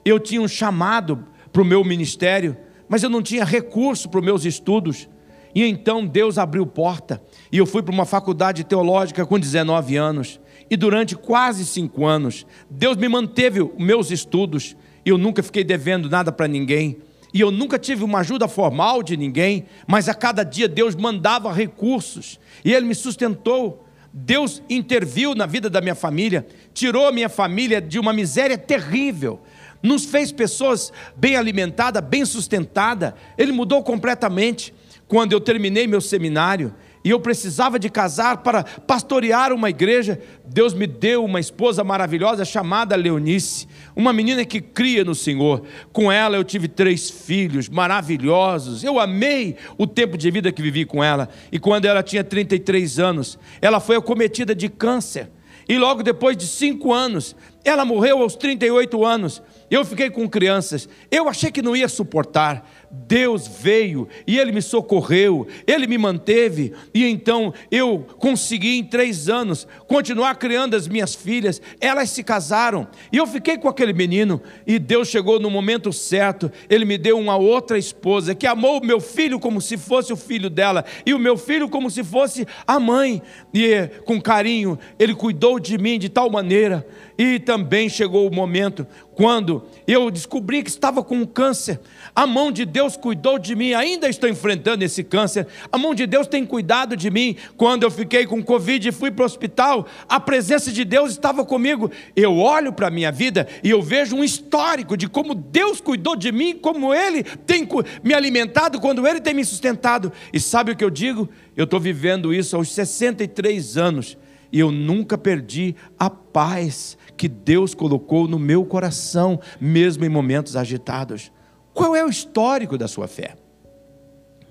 Eu 0.04 0.18
tinha 0.18 0.42
um 0.42 0.49
chamado 0.49 1.26
para 1.52 1.62
o 1.62 1.64
meu 1.64 1.84
ministério, 1.84 2.56
mas 2.92 3.02
eu 3.02 3.08
não 3.08 3.22
tinha 3.22 3.42
recurso 3.42 4.06
para 4.06 4.20
os 4.20 4.25
meus 4.26 4.44
estudos. 4.44 5.08
E 5.54 5.64
então 5.64 6.04
Deus 6.04 6.37
abriu 6.37 6.66
porta 6.66 7.22
e 7.50 7.56
eu 7.56 7.64
fui 7.64 7.82
para 7.82 7.90
uma 7.90 8.04
faculdade 8.04 8.64
teológica 8.64 9.25
com 9.25 9.38
19 9.38 9.96
anos. 9.96 10.38
E 10.70 10.76
durante 10.76 11.16
quase 11.16 11.64
cinco 11.64 12.04
anos, 12.04 12.46
Deus 12.68 12.99
me 12.99 13.08
manteve 13.08 13.62
os 13.62 13.72
meus 13.78 14.11
estudos. 14.11 14.76
E 15.06 15.08
eu 15.08 15.16
nunca 15.16 15.42
fiquei 15.42 15.64
devendo 15.64 16.11
nada 16.11 16.30
para 16.30 16.46
ninguém. 16.46 16.99
E 17.32 17.40
eu 17.40 17.50
nunca 17.50 17.78
tive 17.78 18.04
uma 18.04 18.18
ajuda 18.18 18.46
formal 18.46 19.02
de 19.02 19.16
ninguém. 19.16 19.64
Mas 19.87 20.06
a 20.06 20.12
cada 20.12 20.44
dia 20.44 20.68
Deus 20.68 20.94
mandava 20.94 21.50
recursos. 21.50 22.38
E 22.62 22.75
Ele 22.75 22.84
me 22.84 22.94
sustentou. 22.94 23.87
Deus 24.12 24.62
interviu 24.68 25.34
na 25.34 25.46
vida 25.46 25.70
da 25.70 25.80
minha 25.80 25.94
família, 25.94 26.46
tirou 26.75 27.11
minha 27.11 27.30
família 27.30 27.80
de 27.80 27.99
uma 27.99 28.12
miséria 28.12 28.58
terrível, 28.58 29.40
nos 29.82 30.04
fez 30.04 30.30
pessoas 30.30 30.92
bem 31.16 31.36
alimentadas, 31.36 32.02
bem 32.02 32.24
sustentadas. 32.24 33.14
Ele 33.36 33.52
mudou 33.52 33.82
completamente 33.82 34.72
quando 35.08 35.32
eu 35.32 35.40
terminei 35.40 35.86
meu 35.86 36.00
seminário 36.00 36.74
e 37.04 37.10
eu 37.10 37.18
precisava 37.18 37.78
de 37.78 37.90
casar 37.90 38.38
para 38.38 38.62
pastorear 38.62 39.52
uma 39.52 39.68
igreja, 39.68 40.20
Deus 40.44 40.72
me 40.72 40.86
deu 40.86 41.24
uma 41.24 41.40
esposa 41.40 41.82
maravilhosa 41.82 42.44
chamada 42.44 42.94
Leonice, 42.94 43.66
uma 43.96 44.12
menina 44.12 44.44
que 44.44 44.60
cria 44.60 45.04
no 45.04 45.14
Senhor. 45.14 45.64
Com 45.92 46.12
ela 46.12 46.36
eu 46.36 46.44
tive 46.44 46.68
três 46.68 47.10
filhos 47.10 47.68
maravilhosos. 47.68 48.84
Eu 48.84 49.00
amei 49.00 49.56
o 49.76 49.86
tempo 49.86 50.16
de 50.16 50.30
vida 50.30 50.52
que 50.52 50.62
vivi 50.62 50.84
com 50.84 51.02
ela. 51.02 51.28
E 51.50 51.58
quando 51.58 51.86
ela 51.86 52.02
tinha 52.02 52.22
33 52.22 53.00
anos, 53.00 53.38
ela 53.60 53.80
foi 53.80 53.96
acometida 53.96 54.54
de 54.54 54.68
câncer. 54.68 55.28
E 55.73 55.79
logo 55.79 56.02
depois 56.02 56.37
de 56.37 56.47
cinco 56.47 56.93
anos, 56.93 57.35
ela 57.64 57.83
morreu 57.83 58.21
aos 58.21 58.37
38 58.37 59.07
anos. 59.07 59.43
Eu 59.71 59.87
fiquei 59.87 60.11
com 60.11 60.29
crianças. 60.29 60.87
Eu 61.11 61.31
achei 61.31 61.50
que 61.50 61.62
não 61.62 61.75
ia 61.75 61.88
suportar. 61.88 62.69
Deus 62.92 63.49
veio 63.49 64.06
e 64.26 64.38
Ele 64.38 64.52
me 64.52 64.61
socorreu, 64.61 65.46
Ele 65.66 65.87
me 65.87 65.96
manteve, 65.96 66.72
e 66.92 67.06
então 67.06 67.54
eu 67.70 68.06
consegui 68.18 68.78
em 68.78 68.84
três 68.84 69.28
anos 69.28 69.66
continuar 69.87 70.34
criando 70.34 70.76
as 70.76 70.87
minhas 70.87 71.14
filhas. 71.14 71.61
Elas 71.80 72.11
se 72.11 72.22
casaram 72.22 72.87
e 73.11 73.16
eu 73.16 73.26
fiquei 73.26 73.56
com 73.56 73.68
aquele 73.68 73.94
menino. 73.94 74.42
E 74.66 74.78
Deus 74.78 75.08
chegou 75.08 75.40
no 75.40 75.50
momento 75.50 75.92
certo, 75.92 76.52
Ele 76.68 76.84
me 76.84 76.99
deu 76.99 77.18
uma 77.18 77.37
outra 77.37 77.78
esposa 77.78 78.34
que 78.34 78.46
amou 78.46 78.80
o 78.80 78.87
meu 78.87 79.00
filho 79.00 79.40
como 79.40 79.61
se 79.61 79.76
fosse 79.78 80.12
o 80.12 80.16
filho 80.16 80.50
dela, 80.50 80.84
e 81.06 81.14
o 81.14 81.18
meu 81.18 81.37
filho 81.37 81.68
como 81.68 81.90
se 81.90 82.04
fosse 82.04 82.46
a 82.66 82.78
mãe, 82.78 83.22
e 83.54 83.88
com 84.04 84.20
carinho, 84.20 84.78
Ele 84.99 85.14
cuidou 85.14 85.58
de 85.58 85.78
mim 85.78 85.99
de 85.99 86.08
tal 86.08 86.30
maneira 86.30 86.87
e 87.19 87.38
também 87.38 87.88
chegou 87.88 88.26
o 88.26 88.35
momento 88.35 88.87
quando 89.14 89.64
eu 89.87 90.11
descobri 90.11 90.62
que 90.62 90.71
estava 90.71 91.02
com 91.02 91.16
um 91.16 91.26
câncer. 91.26 91.81
A 92.14 92.26
mão 92.26 92.50
de 92.50 92.64
Deus 92.64 92.97
cuidou 92.97 93.38
de 93.38 93.54
mim, 93.54 93.75
ainda 93.75 94.09
estou 94.09 94.28
enfrentando 94.28 94.85
esse 94.85 95.04
câncer. 95.04 95.47
A 95.71 95.78
mão 95.78 95.95
de 95.95 96.07
Deus 96.07 96.26
tem 96.26 96.45
cuidado 96.45 96.97
de 96.97 97.11
mim. 97.11 97.37
Quando 97.57 97.83
eu 97.83 97.90
fiquei 97.90 98.26
com 98.26 98.42
Covid 98.42 98.88
e 98.88 98.92
fui 98.92 99.11
para 99.11 99.23
o 99.23 99.26
hospital, 99.26 99.87
a 100.09 100.19
presença 100.19 100.73
de 100.73 100.85
Deus 100.85 101.12
estava 101.12 101.45
comigo. 101.45 101.90
Eu 102.16 102.38
olho 102.38 102.73
para 102.73 102.88
a 102.88 102.90
minha 102.90 103.12
vida 103.12 103.47
e 103.62 103.71
eu 103.71 103.83
vejo 103.83 104.16
um 104.16 104.25
histórico 104.25 104.97
de 104.97 105.09
como 105.09 105.35
Deus 105.35 105.81
cuidou 105.81 106.16
de 106.16 106.33
mim, 106.33 106.57
como 106.57 106.95
Ele 106.95 107.23
tem 107.23 107.69
me 108.02 108.14
alimentado, 108.14 108.81
quando 108.81 109.07
Ele 109.07 109.21
tem 109.21 109.35
me 109.35 109.45
sustentado. 109.45 110.12
E 110.33 110.40
sabe 110.40 110.73
o 110.73 110.76
que 110.76 110.85
eu 110.85 110.90
digo? 110.90 111.28
Eu 111.57 111.64
estou 111.64 111.78
vivendo 111.78 112.33
isso 112.33 112.57
aos 112.57 112.73
63 112.73 113.76
anos 113.76 114.16
e 114.52 114.61
eu 114.61 114.71
nunca 114.71 115.16
perdi 115.16 115.75
a 115.99 116.11
paz 116.11 116.99
que 117.16 117.26
Deus 117.26 117.75
colocou 117.75 118.28
no 118.28 118.38
meu 118.38 118.66
coração, 118.66 119.40
mesmo 119.59 120.04
em 120.04 120.11
momentos 120.11 120.56
agitados. 120.56 121.32
Qual 121.73 121.97
é 121.97 122.04
o 122.04 122.11
histórico 122.11 122.76
da 122.76 122.87
sua 122.87 123.09
fé? 123.09 123.35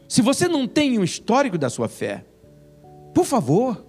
Se 0.09 0.21
você 0.21 0.47
não 0.47 0.67
tem 0.67 0.97
um 0.97 1.03
histórico 1.03 1.57
da 1.57 1.69
sua 1.69 1.87
fé, 1.87 2.25
por 3.13 3.25
favor, 3.25 3.85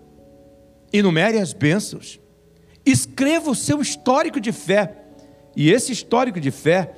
enumere 0.92 1.38
as 1.38 1.54
bênçãos, 1.54 2.20
escreva 2.84 3.50
o 3.50 3.54
seu 3.54 3.80
histórico 3.80 4.38
de 4.38 4.52
fé, 4.52 4.98
e 5.56 5.70
esse 5.70 5.92
histórico 5.92 6.38
de 6.38 6.50
fé, 6.50 6.94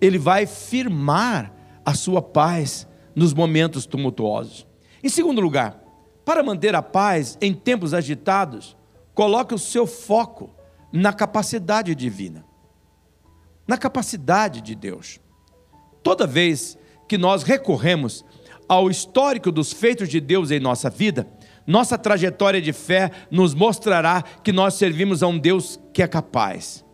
ele 0.00 0.18
vai 0.18 0.46
firmar 0.46 1.52
a 1.84 1.94
sua 1.94 2.22
paz 2.22 2.86
nos 3.14 3.34
momentos 3.34 3.86
tumultuosos. 3.86 4.66
Em 5.02 5.08
segundo 5.08 5.40
lugar, 5.40 5.83
para 6.24 6.42
manter 6.42 6.74
a 6.74 6.82
paz 6.82 7.36
em 7.40 7.52
tempos 7.52 7.92
agitados, 7.92 8.76
coloque 9.14 9.54
o 9.54 9.58
seu 9.58 9.86
foco 9.86 10.50
na 10.92 11.12
capacidade 11.12 11.94
divina, 11.94 12.44
na 13.66 13.76
capacidade 13.76 14.60
de 14.60 14.74
Deus. 14.74 15.20
Toda 16.02 16.26
vez 16.26 16.78
que 17.08 17.18
nós 17.18 17.42
recorremos 17.42 18.24
ao 18.68 18.90
histórico 18.90 19.52
dos 19.52 19.72
feitos 19.72 20.08
de 20.08 20.20
Deus 20.20 20.50
em 20.50 20.60
nossa 20.60 20.88
vida, 20.88 21.28
nossa 21.66 21.96
trajetória 21.98 22.60
de 22.60 22.72
fé 22.72 23.10
nos 23.30 23.54
mostrará 23.54 24.22
que 24.22 24.52
nós 24.52 24.74
servimos 24.74 25.22
a 25.22 25.26
um 25.26 25.38
Deus 25.38 25.80
que 25.92 26.02
é 26.02 26.06
capaz. 26.06 26.84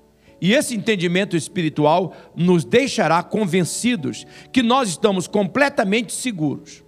E 0.40 0.54
esse 0.54 0.74
entendimento 0.74 1.36
espiritual 1.36 2.14
nos 2.34 2.64
deixará 2.64 3.22
convencidos 3.22 4.26
que 4.52 4.62
nós 4.62 4.88
estamos 4.88 5.28
completamente 5.28 6.12
seguros. 6.12 6.82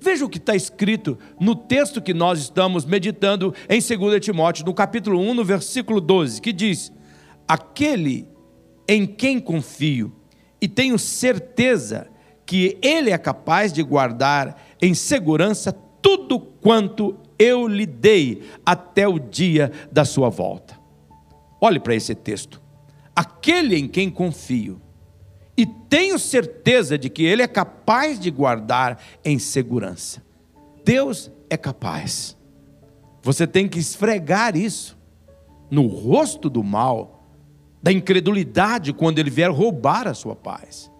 Veja 0.00 0.24
o 0.24 0.28
que 0.28 0.38
está 0.38 0.54
escrito 0.54 1.18
no 1.40 1.54
texto 1.54 2.02
que 2.02 2.12
nós 2.12 2.38
estamos 2.38 2.84
meditando 2.84 3.54
em 3.68 3.80
2 3.80 4.20
Timóteo, 4.20 4.64
no 4.64 4.74
capítulo 4.74 5.18
1, 5.20 5.34
no 5.34 5.44
versículo 5.44 6.00
12, 6.00 6.40
que 6.40 6.52
diz: 6.52 6.92
Aquele 7.48 8.28
em 8.88 9.06
quem 9.06 9.40
confio 9.40 10.12
e 10.60 10.68
tenho 10.68 10.98
certeza 10.98 12.08
que 12.44 12.78
Ele 12.82 13.10
é 13.10 13.18
capaz 13.18 13.72
de 13.72 13.82
guardar 13.82 14.62
em 14.80 14.94
segurança 14.94 15.72
tudo 16.00 16.38
quanto 16.38 17.16
eu 17.38 17.66
lhe 17.66 17.86
dei 17.86 18.42
até 18.64 19.08
o 19.08 19.18
dia 19.18 19.72
da 19.90 20.04
sua 20.04 20.28
volta. 20.28 20.78
Olhe 21.60 21.80
para 21.80 21.94
esse 21.94 22.14
texto. 22.14 22.62
Aquele 23.14 23.76
em 23.76 23.88
quem 23.88 24.10
confio 24.10 24.80
e 25.56 25.64
tenho 25.64 26.18
certeza 26.18 26.98
de 26.98 27.08
que 27.08 27.24
Ele 27.24 27.42
é 27.42 27.48
capaz 27.48 28.18
de 28.20 28.30
guardar 28.30 29.02
em 29.24 29.38
segurança. 29.38 30.22
Deus 30.84 31.30
é 31.48 31.56
capaz. 31.56 32.36
Você 33.22 33.46
tem 33.46 33.66
que 33.66 33.78
esfregar 33.78 34.56
isso 34.56 34.96
no 35.70 35.86
rosto 35.86 36.48
do 36.48 36.62
mal, 36.62 37.26
da 37.82 37.90
incredulidade, 37.90 38.92
quando 38.92 39.18
ele 39.18 39.30
vier 39.30 39.50
roubar 39.50 40.06
a 40.06 40.14
sua 40.14 40.36
paz. 40.36 40.90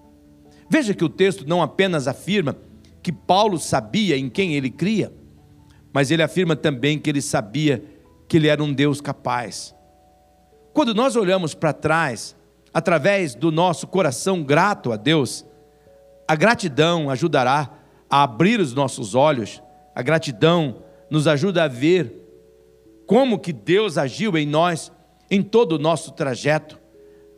Veja 0.69 0.95
que 0.95 1.05
o 1.05 1.09
texto 1.09 1.47
não 1.47 1.63
apenas 1.63 2.09
afirma 2.09 2.57
que 3.03 3.13
Paulo 3.13 3.59
sabia 3.59 4.17
em 4.17 4.29
quem 4.29 4.55
ele 4.55 4.71
cria, 4.71 5.13
mas 5.93 6.11
ele 6.11 6.23
afirma 6.23 6.57
também 6.57 6.99
que 6.99 7.09
ele 7.09 7.23
sabia 7.23 7.85
que 8.27 8.37
ele 8.37 8.49
era 8.49 8.63
um 8.63 8.73
Deus 8.73 9.01
capaz. 9.01 9.75
Quando 10.73 10.93
nós 10.93 11.15
olhamos 11.15 11.55
para 11.55 11.73
trás, 11.73 12.37
através 12.77 13.35
do 13.35 13.51
nosso 13.51 13.87
coração 13.87 14.43
grato 14.43 14.93
a 14.93 14.99
Deus, 14.99 15.47
a 16.29 16.37
gratidão 16.37 17.09
ajudará 17.09 17.73
a 18.11 18.23
abrir 18.23 18.61
os 18.61 18.75
nossos 18.75 19.15
olhos, 19.15 19.63
a 19.95 20.03
gratidão 20.03 20.83
nos 21.09 21.27
ajuda 21.27 21.65
a 21.65 21.69
ver 21.69 22.13
como 23.07 23.39
que 23.39 23.51
Deus 23.51 23.97
agiu 23.97 24.37
em 24.37 24.47
nós 24.47 24.93
em 25.31 25.43
todo 25.43 25.73
o 25.73 25.79
nosso 25.79 26.13
trajeto. 26.13 26.79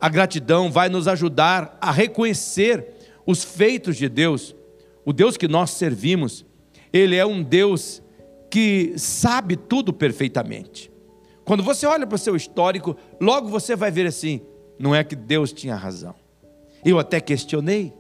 A 0.01 0.09
gratidão 0.09 0.73
vai 0.73 0.89
nos 0.89 1.07
ajudar 1.07 1.79
a 1.81 1.93
reconhecer 1.93 2.97
os 3.25 3.45
feitos 3.45 3.97
de 3.97 4.09
Deus. 4.09 4.57
O 5.05 5.13
Deus 5.13 5.37
que 5.37 5.47
nós 5.47 5.71
servimos, 5.71 6.45
ele 6.93 7.15
é 7.15 7.25
um 7.25 7.45
Deus 7.45 8.03
que 8.51 8.93
sabe 8.97 9.55
tudo 9.55 9.93
perfeitamente. 9.93 10.91
Quando 11.45 11.63
você 11.63 11.87
olha 11.87 12.09
para 12.09 12.17
o 12.17 12.19
seu 12.19 12.35
histórico, 12.35 12.97
logo 13.21 13.49
você 13.49 13.77
vai 13.77 13.93
ver 13.93 14.05
assim: 14.09 14.41
não 14.79 14.95
é 14.95 15.03
que 15.03 15.17
Deus 15.17 15.53
tinha 15.53 15.75
razão. 15.75 16.15
Eu 16.85 16.99
até 16.99 17.21
questionei, 17.21 17.93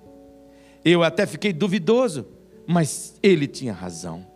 eu 0.84 1.02
até 1.02 1.26
fiquei 1.26 1.52
duvidoso, 1.52 2.26
mas 2.66 3.18
ele 3.22 3.46
tinha 3.46 3.72
razão. 3.72 4.26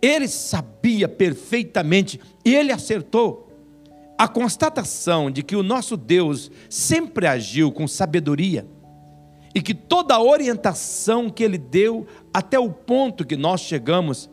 Ele 0.00 0.28
sabia 0.28 1.08
perfeitamente 1.08 2.20
e 2.44 2.54
ele 2.54 2.72
acertou. 2.72 3.46
A 4.16 4.26
constatação 4.26 5.30
de 5.30 5.42
que 5.42 5.54
o 5.54 5.62
nosso 5.62 5.96
Deus 5.96 6.50
sempre 6.68 7.26
agiu 7.26 7.70
com 7.70 7.86
sabedoria 7.86 8.66
e 9.54 9.62
que 9.62 9.74
toda 9.74 10.14
a 10.14 10.22
orientação 10.22 11.30
que 11.30 11.42
ele 11.42 11.58
deu 11.58 12.06
até 12.32 12.58
o 12.58 12.70
ponto 12.70 13.24
que 13.24 13.36
nós 13.36 13.60
chegamos 13.60 14.28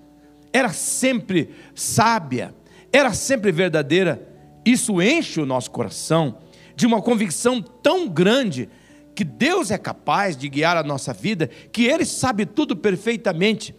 era 0.51 0.69
sempre 0.69 1.49
sábia, 1.73 2.53
era 2.91 3.13
sempre 3.13 3.51
verdadeira. 3.51 4.27
Isso 4.65 5.01
enche 5.01 5.39
o 5.39 5.45
nosso 5.45 5.69
coração 5.69 6.37
de 6.75 6.85
uma 6.85 7.01
convicção 7.01 7.61
tão 7.61 8.07
grande 8.07 8.69
que 9.15 9.23
Deus 9.23 9.71
é 9.71 9.77
capaz 9.77 10.35
de 10.35 10.49
guiar 10.49 10.75
a 10.75 10.83
nossa 10.83 11.13
vida, 11.13 11.49
que 11.71 11.85
Ele 11.85 12.05
sabe 12.05 12.45
tudo 12.45 12.75
perfeitamente. 12.75 13.73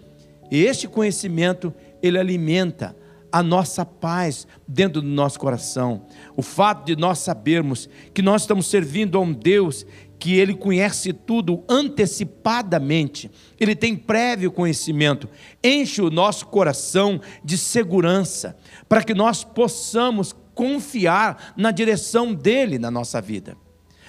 E 0.51 0.65
este 0.65 0.89
conhecimento, 0.89 1.75
ele 2.03 2.19
alimenta 2.19 2.97
a 3.31 3.43
nossa 3.43 3.85
paz 3.85 4.47
dentro 4.67 5.03
do 5.03 5.09
nosso 5.09 5.39
coração. 5.39 6.07
O 6.37 6.43
fato 6.43 6.87
de 6.87 6.97
nós 6.97 7.19
sabermos 7.19 7.89
que 8.15 8.23
nós 8.23 8.43
estamos 8.43 8.67
servindo 8.67 9.19
a 9.19 9.21
um 9.21 9.33
Deus 9.33 9.85
que 10.19 10.35
ele 10.39 10.55
conhece 10.55 11.13
tudo 11.13 11.63
antecipadamente, 11.69 13.31
ele 13.61 13.77
tem 13.77 13.95
prévio 13.95 14.51
conhecimento, 14.51 15.29
enche 15.63 16.01
o 16.01 16.09
nosso 16.09 16.47
coração 16.47 17.21
de 17.45 17.59
segurança, 17.59 18.57
para 18.89 19.05
que 19.05 19.13
nós 19.13 19.45
possamos 19.45 20.35
confiar 20.57 21.53
na 21.57 21.71
direção 21.71 22.35
dele 22.35 22.79
na 22.79 22.91
nossa 22.91 23.21
vida. 23.21 23.57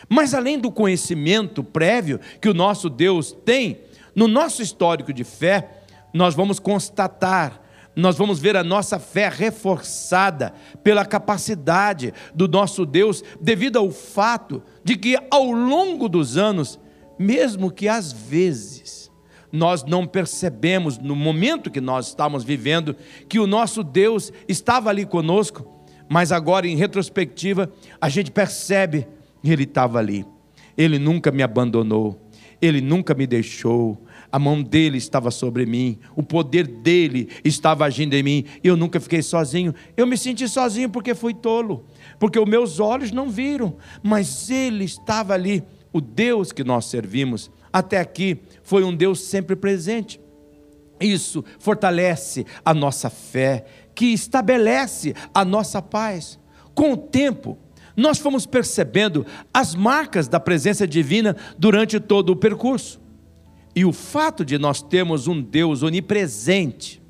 Mas 0.09 0.33
além 0.33 0.57
do 0.57 0.71
conhecimento 0.71 1.63
prévio 1.63 2.19
que 2.41 2.47
o 2.49 2.53
nosso 2.53 2.89
Deus 2.89 3.37
tem, 3.45 3.81
no 4.15 4.27
nosso 4.27 4.61
histórico 4.63 5.11
de 5.11 5.23
fé, 5.23 5.83
nós 6.13 6.33
vamos 6.33 6.57
constatar, 6.57 7.61
nós 7.95 8.17
vamos 8.17 8.39
ver 8.39 8.55
a 8.55 8.63
nossa 8.63 8.97
fé 8.97 9.27
reforçada 9.27 10.53
pela 10.83 11.05
capacidade 11.05 12.13
do 12.33 12.47
nosso 12.47 12.85
Deus, 12.85 13.23
devido 13.41 13.77
ao 13.77 13.91
fato 13.91 14.63
de 14.83 14.95
que 14.95 15.17
ao 15.29 15.51
longo 15.51 16.07
dos 16.07 16.37
anos, 16.37 16.79
mesmo 17.19 17.69
que 17.69 17.89
às 17.89 18.13
vezes 18.13 19.11
nós 19.51 19.83
não 19.83 20.07
percebemos 20.07 20.97
no 20.97 21.15
momento 21.15 21.71
que 21.71 21.81
nós 21.81 22.07
estamos 22.07 22.43
vivendo 22.43 22.95
que 23.27 23.39
o 23.39 23.47
nosso 23.47 23.83
Deus 23.83 24.31
estava 24.47 24.89
ali 24.89 25.05
conosco, 25.05 25.76
mas 26.09 26.31
agora 26.31 26.67
em 26.67 26.75
retrospectiva, 26.75 27.71
a 27.99 28.09
gente 28.09 28.31
percebe 28.31 29.07
que 29.43 29.51
ele 29.51 29.63
estava 29.63 29.99
ali. 29.99 30.25
Ele 30.77 30.99
nunca 30.99 31.31
me 31.31 31.41
abandonou, 31.41 32.29
ele 32.61 32.81
nunca 32.81 33.13
me 33.13 33.25
deixou. 33.25 34.05
A 34.31 34.37
mão 34.37 34.61
dele 34.61 34.97
estava 34.97 35.31
sobre 35.31 35.65
mim, 35.65 35.97
o 36.15 36.21
poder 36.21 36.67
dele 36.67 37.29
estava 37.43 37.85
agindo 37.85 38.13
em 38.13 38.23
mim. 38.23 38.45
Eu 38.63 38.75
nunca 38.75 38.99
fiquei 38.99 39.21
sozinho. 39.21 39.73
Eu 39.95 40.05
me 40.05 40.17
senti 40.17 40.47
sozinho 40.47 40.89
porque 40.89 41.15
fui 41.15 41.33
tolo, 41.33 41.85
porque 42.19 42.37
os 42.37 42.47
meus 42.47 42.79
olhos 42.79 43.11
não 43.11 43.29
viram, 43.29 43.77
mas 44.03 44.49
ele 44.49 44.83
estava 44.83 45.33
ali. 45.33 45.63
O 45.93 46.01
Deus 46.01 46.51
que 46.51 46.63
nós 46.63 46.85
servimos 46.85 47.49
até 47.71 47.99
aqui 47.99 48.39
foi 48.61 48.83
um 48.83 48.95
Deus 48.95 49.21
sempre 49.21 49.55
presente. 49.55 50.19
Isso 50.99 51.43
fortalece 51.59 52.45
a 52.65 52.73
nossa 52.73 53.09
fé, 53.09 53.65
que 53.97 54.13
estabelece 54.13 55.15
a 55.33 55.43
nossa 55.43 55.81
paz. 55.81 56.39
Com 56.75 56.93
o 56.93 56.97
tempo, 56.97 57.57
nós 57.95 58.19
fomos 58.19 58.45
percebendo 58.45 59.25
as 59.51 59.73
marcas 59.73 60.27
da 60.27 60.39
presença 60.39 60.87
divina 60.87 61.35
durante 61.57 61.99
todo 61.99 62.29
o 62.29 62.35
percurso. 62.35 63.01
E 63.75 63.83
o 63.83 63.91
fato 63.91 64.45
de 64.45 64.59
nós 64.59 64.83
termos 64.83 65.27
um 65.27 65.41
Deus 65.41 65.81
onipresente, 65.81 67.01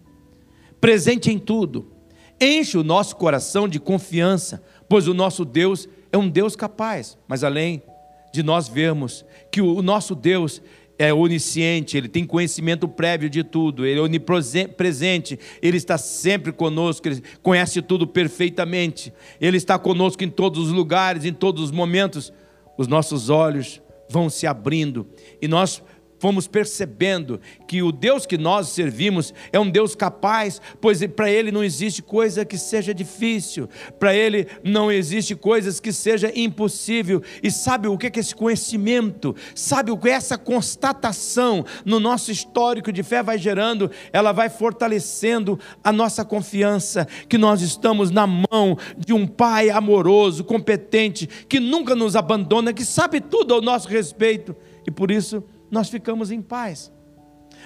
presente 0.80 1.30
em 1.30 1.38
tudo, 1.38 1.92
enche 2.40 2.78
o 2.78 2.86
nosso 2.86 3.18
coração 3.18 3.68
de 3.68 3.82
confiança, 3.82 4.64
pois 4.88 5.10
o 5.10 5.14
nosso 5.14 5.44
Deus 5.44 5.90
é 6.10 6.18
um 6.18 6.30
Deus 6.30 6.56
capaz. 6.56 7.18
Mas 7.28 7.44
além 7.44 7.84
de 8.32 8.42
nós 8.42 8.70
vermos 8.70 9.26
que 9.52 9.62
o 9.62 9.82
nosso 9.82 10.16
Deus 10.16 10.62
é 11.00 11.14
onisciente, 11.14 11.96
ele 11.96 12.08
tem 12.08 12.26
conhecimento 12.26 12.88
prévio 12.88 13.30
de 13.30 13.44
tudo, 13.44 13.86
ele 13.86 14.00
é 14.00 14.04
onipresente, 14.04 15.40
ele 15.62 15.78
está 15.78 15.98
sempre 15.98 16.52
conosco, 16.52 17.08
ele 17.08 17.22
conhece 17.42 17.82
tudo 17.82 18.08
perfeitamente, 18.08 19.14
ele 19.40 19.58
está 19.58 19.78
conosco 19.78 20.24
em 20.24 20.30
todos 20.30 20.68
os 20.68 20.72
lugares, 20.72 21.26
em 21.26 21.34
todos 21.34 21.64
os 21.64 21.72
momentos. 21.72 22.34
Os 22.78 22.88
nossos 22.88 23.30
olhos 23.30 23.82
vão 24.10 24.30
se 24.30 24.48
abrindo 24.48 25.08
e 25.42 25.48
nós 25.48 25.82
fomos 26.20 26.48
percebendo 26.48 27.40
que 27.68 27.82
o 27.82 27.92
Deus 27.92 28.26
que 28.26 28.38
nós 28.38 28.70
servimos 28.70 29.34
é 29.52 29.60
um 29.60 29.70
Deus 29.70 29.96
capaz, 29.96 30.62
pois 30.82 31.06
para 31.08 31.30
Ele 31.30 31.52
não 31.52 31.64
existe 31.64 32.02
coisa 32.02 32.46
que 32.46 32.58
seja 32.58 32.94
difícil, 32.94 33.70
para 34.00 34.16
Ele 34.16 34.48
não 34.64 34.92
existe 34.92 35.36
coisas 35.36 35.80
que 35.80 35.92
seja 35.92 36.32
impossível. 36.36 37.22
E 37.42 37.52
sabe 37.52 37.88
o 37.88 37.98
que 37.98 38.08
é 38.08 38.12
esse 38.20 38.36
conhecimento? 38.36 39.36
Sabe 39.54 39.92
o 39.92 39.98
que 39.98 40.10
essa 40.10 40.38
constatação 40.38 41.66
no 41.86 42.00
nosso 42.00 42.32
histórico 42.32 42.92
de 42.92 43.04
fé 43.04 43.22
vai 43.22 43.38
gerando? 43.38 43.92
Ela 44.12 44.32
vai 44.32 44.50
fortalecendo 44.50 45.60
a 45.84 45.92
nossa 45.92 46.26
confiança 46.26 47.08
que 47.30 47.38
nós 47.38 47.62
estamos 47.62 48.12
na 48.12 48.26
mão 48.26 48.78
de 48.98 49.14
um 49.14 49.28
Pai 49.28 49.70
amoroso, 49.70 50.44
competente, 50.44 51.28
que 51.48 51.60
nunca 51.60 51.96
nos 51.96 52.16
abandona, 52.16 52.74
que 52.74 52.84
sabe 52.84 53.22
tudo 53.22 53.54
ao 53.54 53.62
nosso 53.62 53.88
respeito 53.88 54.56
e 54.88 54.92
por 54.92 55.12
isso 55.12 55.44
nós 55.70 55.90
ficamos 55.90 56.32
em 56.32 56.42
paz. 56.42 56.92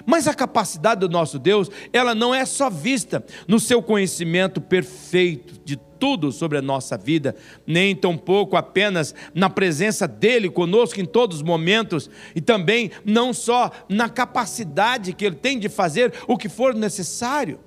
Mas 0.06 0.28
a 0.28 0.34
capacidade 0.34 1.02
do 1.02 1.10
nosso 1.10 1.38
Deus, 1.38 1.70
ela 1.92 2.16
não 2.16 2.34
é 2.34 2.46
só 2.46 2.70
vista 2.70 3.24
no 3.48 3.60
seu 3.60 3.82
conhecimento 3.82 4.60
perfeito 4.60 5.60
de 5.64 5.78
tudo 6.00 6.32
sobre 6.32 6.58
a 6.58 6.62
nossa 6.62 6.98
vida, 6.98 7.36
nem 7.68 7.96
tampouco 7.96 8.58
apenas 8.58 9.14
na 9.36 9.50
presença 9.50 10.08
dele 10.08 10.50
conosco 10.50 11.00
em 11.00 11.06
todos 11.06 11.38
os 11.38 11.44
momentos, 11.44 12.10
e 12.36 12.42
também 12.42 12.90
não 13.06 13.34
só 13.34 13.70
na 13.88 14.10
capacidade 14.10 15.14
que 15.14 15.26
ele 15.26 15.36
tem 15.36 15.60
de 15.60 15.70
fazer 15.70 16.12
o 16.28 16.38
que 16.38 16.50
for 16.50 16.74
necessário. 16.74 17.60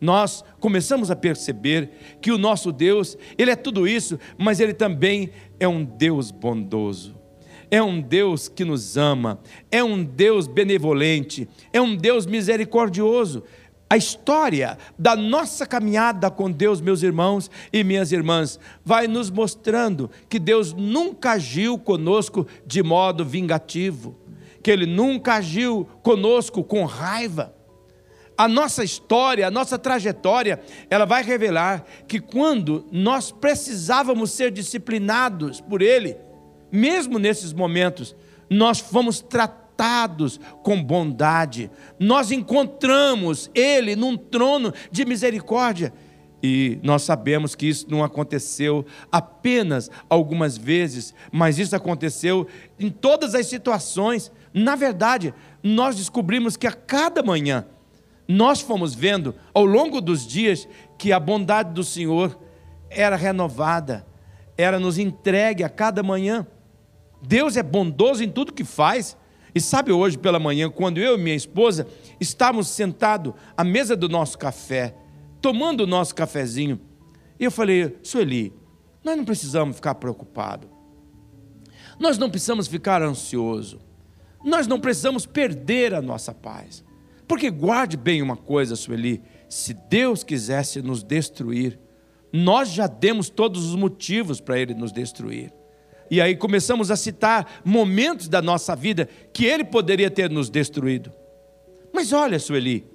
Nós 0.00 0.44
começamos 0.60 1.10
a 1.10 1.16
perceber 1.16 1.90
que 2.20 2.30
o 2.30 2.38
nosso 2.38 2.70
Deus, 2.70 3.16
ele 3.36 3.50
é 3.50 3.56
tudo 3.56 3.88
isso, 3.88 4.18
mas 4.38 4.60
ele 4.60 4.74
também 4.74 5.30
é 5.58 5.66
um 5.66 5.84
Deus 5.84 6.30
bondoso 6.30 7.13
é 7.74 7.82
um 7.82 8.00
Deus 8.00 8.46
que 8.46 8.64
nos 8.64 8.96
ama, 8.96 9.40
é 9.68 9.82
um 9.82 10.04
Deus 10.04 10.46
benevolente, 10.46 11.48
é 11.72 11.80
um 11.80 11.96
Deus 11.96 12.24
misericordioso. 12.24 13.42
A 13.90 13.96
história 13.96 14.78
da 14.96 15.16
nossa 15.16 15.66
caminhada 15.66 16.30
com 16.30 16.48
Deus, 16.48 16.80
meus 16.80 17.02
irmãos 17.02 17.50
e 17.72 17.82
minhas 17.82 18.12
irmãs, 18.12 18.60
vai 18.84 19.08
nos 19.08 19.28
mostrando 19.28 20.08
que 20.28 20.38
Deus 20.38 20.72
nunca 20.72 21.32
agiu 21.32 21.76
conosco 21.76 22.46
de 22.64 22.80
modo 22.80 23.24
vingativo, 23.24 24.16
que 24.62 24.70
Ele 24.70 24.86
nunca 24.86 25.34
agiu 25.34 25.84
conosco 26.00 26.62
com 26.62 26.84
raiva. 26.84 27.56
A 28.38 28.46
nossa 28.46 28.84
história, 28.84 29.48
a 29.48 29.50
nossa 29.50 29.76
trajetória, 29.76 30.60
ela 30.88 31.06
vai 31.06 31.24
revelar 31.24 31.84
que 32.06 32.20
quando 32.20 32.86
nós 32.92 33.32
precisávamos 33.32 34.30
ser 34.30 34.52
disciplinados 34.52 35.60
por 35.60 35.82
Ele, 35.82 36.16
mesmo 36.74 37.18
nesses 37.18 37.52
momentos, 37.52 38.16
nós 38.50 38.80
fomos 38.80 39.20
tratados 39.20 40.40
com 40.62 40.82
bondade, 40.82 41.70
nós 41.98 42.32
encontramos 42.32 43.50
Ele 43.54 43.94
num 43.94 44.16
trono 44.16 44.72
de 44.90 45.04
misericórdia. 45.04 45.92
E 46.42 46.78
nós 46.82 47.02
sabemos 47.02 47.54
que 47.54 47.66
isso 47.66 47.86
não 47.88 48.04
aconteceu 48.04 48.84
apenas 49.10 49.90
algumas 50.10 50.58
vezes, 50.58 51.14
mas 51.32 51.58
isso 51.58 51.74
aconteceu 51.74 52.46
em 52.78 52.90
todas 52.90 53.34
as 53.34 53.46
situações. 53.46 54.30
Na 54.52 54.74
verdade, 54.74 55.32
nós 55.62 55.96
descobrimos 55.96 56.54
que 56.56 56.66
a 56.66 56.72
cada 56.72 57.22
manhã, 57.22 57.64
nós 58.28 58.60
fomos 58.60 58.94
vendo 58.94 59.34
ao 59.54 59.64
longo 59.64 60.02
dos 60.02 60.26
dias 60.26 60.68
que 60.98 61.12
a 61.12 61.20
bondade 61.20 61.72
do 61.72 61.82
Senhor 61.82 62.38
era 62.90 63.16
renovada, 63.16 64.06
era 64.58 64.78
nos 64.78 64.98
entregue 64.98 65.64
a 65.64 65.68
cada 65.68 66.02
manhã. 66.02 66.46
Deus 67.26 67.56
é 67.56 67.62
bondoso 67.62 68.22
em 68.22 68.28
tudo 68.28 68.52
que 68.52 68.64
faz. 68.64 69.16
E 69.54 69.60
sabe 69.60 69.92
hoje 69.92 70.18
pela 70.18 70.40
manhã, 70.40 70.68
quando 70.68 70.98
eu 70.98 71.16
e 71.16 71.22
minha 71.22 71.36
esposa 71.36 71.86
estávamos 72.20 72.68
sentados 72.68 73.34
à 73.56 73.62
mesa 73.62 73.96
do 73.96 74.08
nosso 74.08 74.36
café, 74.36 74.96
tomando 75.40 75.82
o 75.82 75.86
nosso 75.86 76.12
cafezinho, 76.12 76.80
e 77.38 77.44
eu 77.44 77.52
falei, 77.52 77.96
Sueli, 78.02 78.52
nós 79.02 79.16
não 79.16 79.24
precisamos 79.24 79.76
ficar 79.76 79.94
preocupados. 79.94 80.68
Nós 82.00 82.18
não 82.18 82.28
precisamos 82.28 82.66
ficar 82.66 83.00
ansioso. 83.02 83.80
Nós 84.44 84.66
não 84.66 84.80
precisamos 84.80 85.24
perder 85.24 85.94
a 85.94 86.02
nossa 86.02 86.34
paz. 86.34 86.84
Porque 87.26 87.50
guarde 87.50 87.96
bem 87.96 88.22
uma 88.22 88.36
coisa, 88.36 88.76
Sueli, 88.76 89.22
se 89.48 89.72
Deus 89.72 90.24
quisesse 90.24 90.82
nos 90.82 91.02
destruir, 91.02 91.78
nós 92.32 92.70
já 92.70 92.86
demos 92.86 93.30
todos 93.30 93.64
os 93.66 93.76
motivos 93.76 94.40
para 94.40 94.58
ele 94.58 94.74
nos 94.74 94.92
destruir. 94.92 95.52
E 96.10 96.20
aí 96.20 96.36
começamos 96.36 96.90
a 96.90 96.96
citar 96.96 97.60
momentos 97.64 98.28
da 98.28 98.42
nossa 98.42 98.76
vida 98.76 99.08
que 99.32 99.44
ele 99.44 99.64
poderia 99.64 100.10
ter 100.10 100.30
nos 100.30 100.50
destruído. 100.50 101.12
Mas 101.92 102.12
olha, 102.12 102.38
Sueli, 102.38 102.86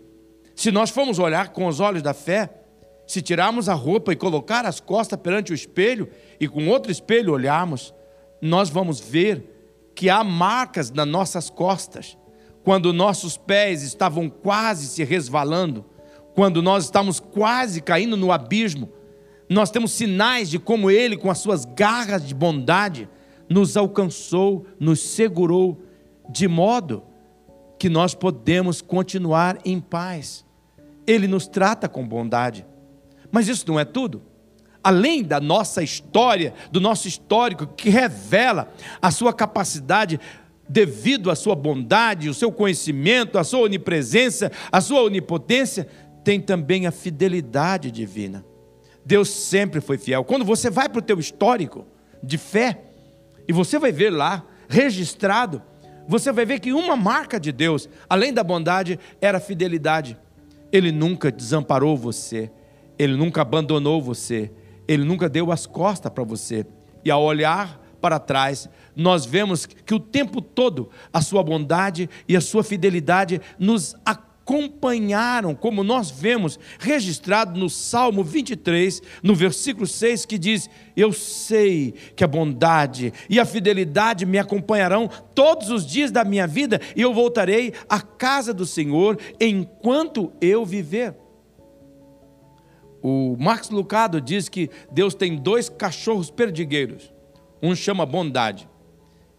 se 0.56 0.72
nós 0.72 0.90
formos 0.90 1.20
olhar 1.20 1.50
com 1.50 1.68
os 1.68 1.80
olhos 1.80 2.02
da 2.02 2.14
fé, 2.14 2.50
se 3.08 3.22
tirarmos 3.22 3.68
a 3.68 3.74
roupa 3.74 4.14
e 4.14 4.16
colocar 4.16 4.66
as 4.66 4.80
costas 4.80 5.20
perante 5.20 5.52
o 5.52 5.56
espelho 5.56 6.10
e 6.40 6.48
com 6.48 6.68
outro 6.68 6.92
espelho 6.92 7.34
olharmos, 7.34 7.94
nós 8.42 8.70
vamos 8.70 9.00
ver 9.00 9.92
que 9.96 10.10
há 10.10 10.24
marcas 10.24 10.92
nas 10.92 11.08
nossas 11.08 11.50
costas, 11.50 12.18
quando 12.64 12.94
nossos 12.94 13.38
pés 13.38 13.82
estavam 13.84 14.30
quase 14.30 14.88
se 14.88 15.04
resvalando, 15.04 15.86
quando 16.36 16.62
nós 16.62 16.86
estávamos 16.86 17.20
quase 17.20 17.82
caindo 17.82 18.16
no 18.16 18.32
abismo, 18.32 18.92
nós 19.50 19.72
temos 19.72 19.92
sinais 19.92 20.50
de 20.50 20.60
como 20.60 20.92
Ele, 20.92 21.18
com 21.18 21.32
as 21.32 21.40
suas 21.40 21.66
garras 21.66 22.26
de 22.26 22.36
bondade, 22.36 23.10
nos 23.50 23.76
alcançou, 23.76 24.68
nos 24.80 25.00
segurou, 25.00 25.82
de 26.30 26.48
modo 26.48 27.04
que 27.80 27.90
nós 27.90 28.14
podemos 28.14 28.82
continuar 28.82 29.58
em 29.66 29.80
paz. 29.80 30.46
Ele 31.08 31.28
nos 31.28 31.48
trata 31.48 31.90
com 31.90 32.08
bondade. 32.08 32.64
Mas 33.32 33.48
isso 33.48 33.66
não 33.68 33.80
é 33.80 33.86
tudo. 33.86 34.22
Além 34.84 35.24
da 35.24 35.40
nossa 35.40 35.82
história, 35.82 36.54
do 36.72 36.80
nosso 36.80 37.08
histórico, 37.08 37.66
que 37.66 37.90
revela 37.90 38.72
a 39.02 39.10
sua 39.10 39.34
capacidade 39.34 40.20
devido 40.70 41.32
à 41.32 41.36
sua 41.36 41.56
bondade, 41.56 42.30
o 42.30 42.34
seu 42.34 42.52
conhecimento, 42.52 43.40
a 43.40 43.44
sua 43.44 43.62
onipresença, 43.62 44.52
a 44.72 44.80
sua 44.80 45.02
onipotência, 45.02 45.88
tem 46.24 46.40
também 46.40 46.86
a 46.86 46.92
fidelidade 46.92 47.90
divina. 47.90 48.46
Deus 49.06 49.30
sempre 49.30 49.82
foi 49.82 49.98
fiel. 49.98 50.24
Quando 50.24 50.46
você 50.46 50.70
vai 50.70 50.88
para 50.90 51.00
o 51.00 51.04
teu 51.04 51.20
histórico 51.20 51.86
de 52.22 52.38
fé, 52.38 52.82
e 53.48 53.54
você 53.54 53.80
vai 53.80 53.92
ver 53.92 54.12
lá, 54.12 54.46
registrado, 54.68 55.62
você 56.08 56.32
vai 56.32 56.46
ver 56.46 56.60
que 56.60 56.74
uma 56.74 56.96
marca 56.96 57.40
de 57.40 57.52
Deus, 57.52 57.90
além 58.10 58.34
da 58.34 58.44
bondade, 58.44 59.00
era 59.20 59.38
a 59.38 59.42
fidelidade. 59.42 60.18
Ele 60.72 60.92
nunca 60.92 61.32
desamparou 61.32 61.98
você, 61.98 62.52
ele 62.98 63.16
nunca 63.16 63.42
abandonou 63.42 64.02
você, 64.02 64.52
ele 64.88 65.04
nunca 65.04 65.28
deu 65.28 65.52
as 65.52 65.66
costas 65.66 66.12
para 66.12 66.24
você. 66.24 66.66
E 67.04 67.10
ao 67.10 67.24
olhar 67.24 67.80
para 68.00 68.20
trás, 68.20 68.70
nós 68.96 69.26
vemos 69.26 69.66
que 69.66 69.94
o 69.94 70.00
tempo 70.00 70.42
todo 70.42 70.90
a 71.12 71.22
sua 71.22 71.44
bondade 71.44 72.10
e 72.28 72.36
a 72.36 72.42
sua 72.42 72.64
fidelidade 72.64 73.42
nos 73.58 73.96
acompanham 74.06 74.29
acompanharam, 74.50 75.54
como 75.54 75.84
nós 75.84 76.10
vemos 76.10 76.60
registrado 76.80 77.60
no 77.60 77.70
Salmo 77.70 78.24
23, 78.24 79.00
no 79.22 79.36
versículo 79.36 79.86
6, 79.86 80.26
que 80.26 80.40
diz: 80.40 80.68
Eu 80.96 81.14
sei 81.14 81.94
que 82.16 82.24
a 82.24 82.28
bondade 82.28 83.14
e 83.30 83.40
a 83.40 83.46
fidelidade 83.46 84.26
me 84.26 84.40
acompanharão 84.40 85.08
todos 85.36 85.70
os 85.70 85.86
dias 85.86 86.12
da 86.12 86.24
minha 86.24 86.48
vida, 86.48 86.82
e 86.96 87.02
eu 87.02 87.14
voltarei 87.14 87.74
à 87.88 88.02
casa 88.02 88.52
do 88.52 88.66
Senhor 88.66 89.20
enquanto 89.40 90.34
eu 90.42 90.66
viver. 90.66 91.16
O 93.02 93.38
Max 93.40 93.70
Lucado 93.70 94.20
diz 94.20 94.50
que 94.50 94.70
Deus 94.92 95.14
tem 95.14 95.38
dois 95.38 95.70
cachorros 95.70 96.32
perdigueiros. 96.32 97.14
Um 97.62 97.76
chama 97.76 98.06
bondade 98.06 98.68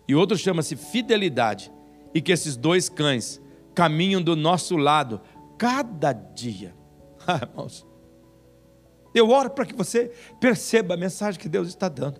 e 0.07 0.15
outro 0.15 0.39
chama-se 0.39 0.77
fidelidade. 0.77 1.71
E 2.13 2.21
que 2.21 2.33
esses 2.33 2.57
dois 2.57 2.89
cães 2.89 3.41
caminham 3.81 4.21
do 4.21 4.37
nosso 4.37 4.77
lado 4.77 5.23
cada 5.57 6.13
dia. 6.13 6.79
Ah, 7.27 7.39
irmãos, 7.43 7.87
eu 9.15 9.29
oro 9.29 9.51
para 9.51 9.67
que 9.67 9.75
você 9.75 10.11
perceba 10.41 10.95
a 10.95 10.97
mensagem 10.97 11.39
que 11.39 11.51
Deus 11.51 11.69
está 11.69 11.87
dando. 11.87 12.19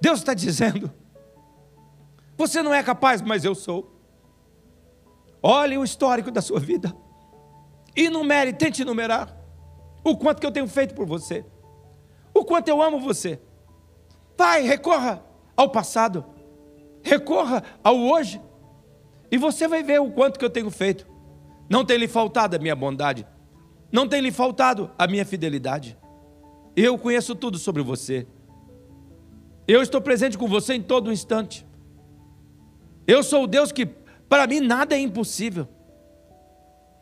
Deus 0.00 0.20
está 0.20 0.32
dizendo: 0.32 0.90
você 2.38 2.62
não 2.62 2.72
é 2.72 2.80
capaz, 2.80 3.20
mas 3.20 3.44
eu 3.44 3.54
sou. 3.56 4.00
Olhe 5.42 5.76
o 5.76 5.82
histórico 5.82 6.30
da 6.30 6.40
sua 6.40 6.60
vida. 6.60 6.96
Enumere, 7.96 8.52
tente 8.52 8.82
enumerar 8.82 9.36
o 10.04 10.16
quanto 10.16 10.40
que 10.40 10.46
eu 10.46 10.52
tenho 10.52 10.68
feito 10.68 10.94
por 10.94 11.06
você. 11.06 11.44
O 12.32 12.44
quanto 12.44 12.68
eu 12.68 12.80
amo 12.80 13.00
você. 13.00 13.42
Vai, 14.38 14.62
recorra 14.62 15.24
ao 15.56 15.68
passado. 15.70 16.24
Recorra 17.02 17.64
ao 17.82 17.98
hoje. 17.98 18.40
E 19.34 19.36
você 19.36 19.66
vai 19.66 19.82
ver 19.82 20.00
o 20.00 20.12
quanto 20.12 20.38
que 20.38 20.44
eu 20.44 20.48
tenho 20.48 20.70
feito. 20.70 21.04
Não 21.68 21.84
tem 21.84 21.98
lhe 21.98 22.06
faltado 22.06 22.54
a 22.54 22.58
minha 22.60 22.76
bondade. 22.76 23.26
Não 23.90 24.06
tem 24.06 24.20
lhe 24.20 24.30
faltado 24.30 24.92
a 24.96 25.08
minha 25.08 25.24
fidelidade. 25.26 25.98
Eu 26.76 26.96
conheço 26.96 27.34
tudo 27.34 27.58
sobre 27.58 27.82
você. 27.82 28.28
Eu 29.66 29.82
estou 29.82 30.00
presente 30.00 30.38
com 30.38 30.46
você 30.46 30.74
em 30.74 30.80
todo 30.80 31.10
instante. 31.10 31.66
Eu 33.08 33.24
sou 33.24 33.42
o 33.42 33.46
Deus 33.48 33.72
que, 33.72 33.86
para 34.28 34.46
mim, 34.46 34.60
nada 34.60 34.94
é 34.94 35.00
impossível. 35.00 35.66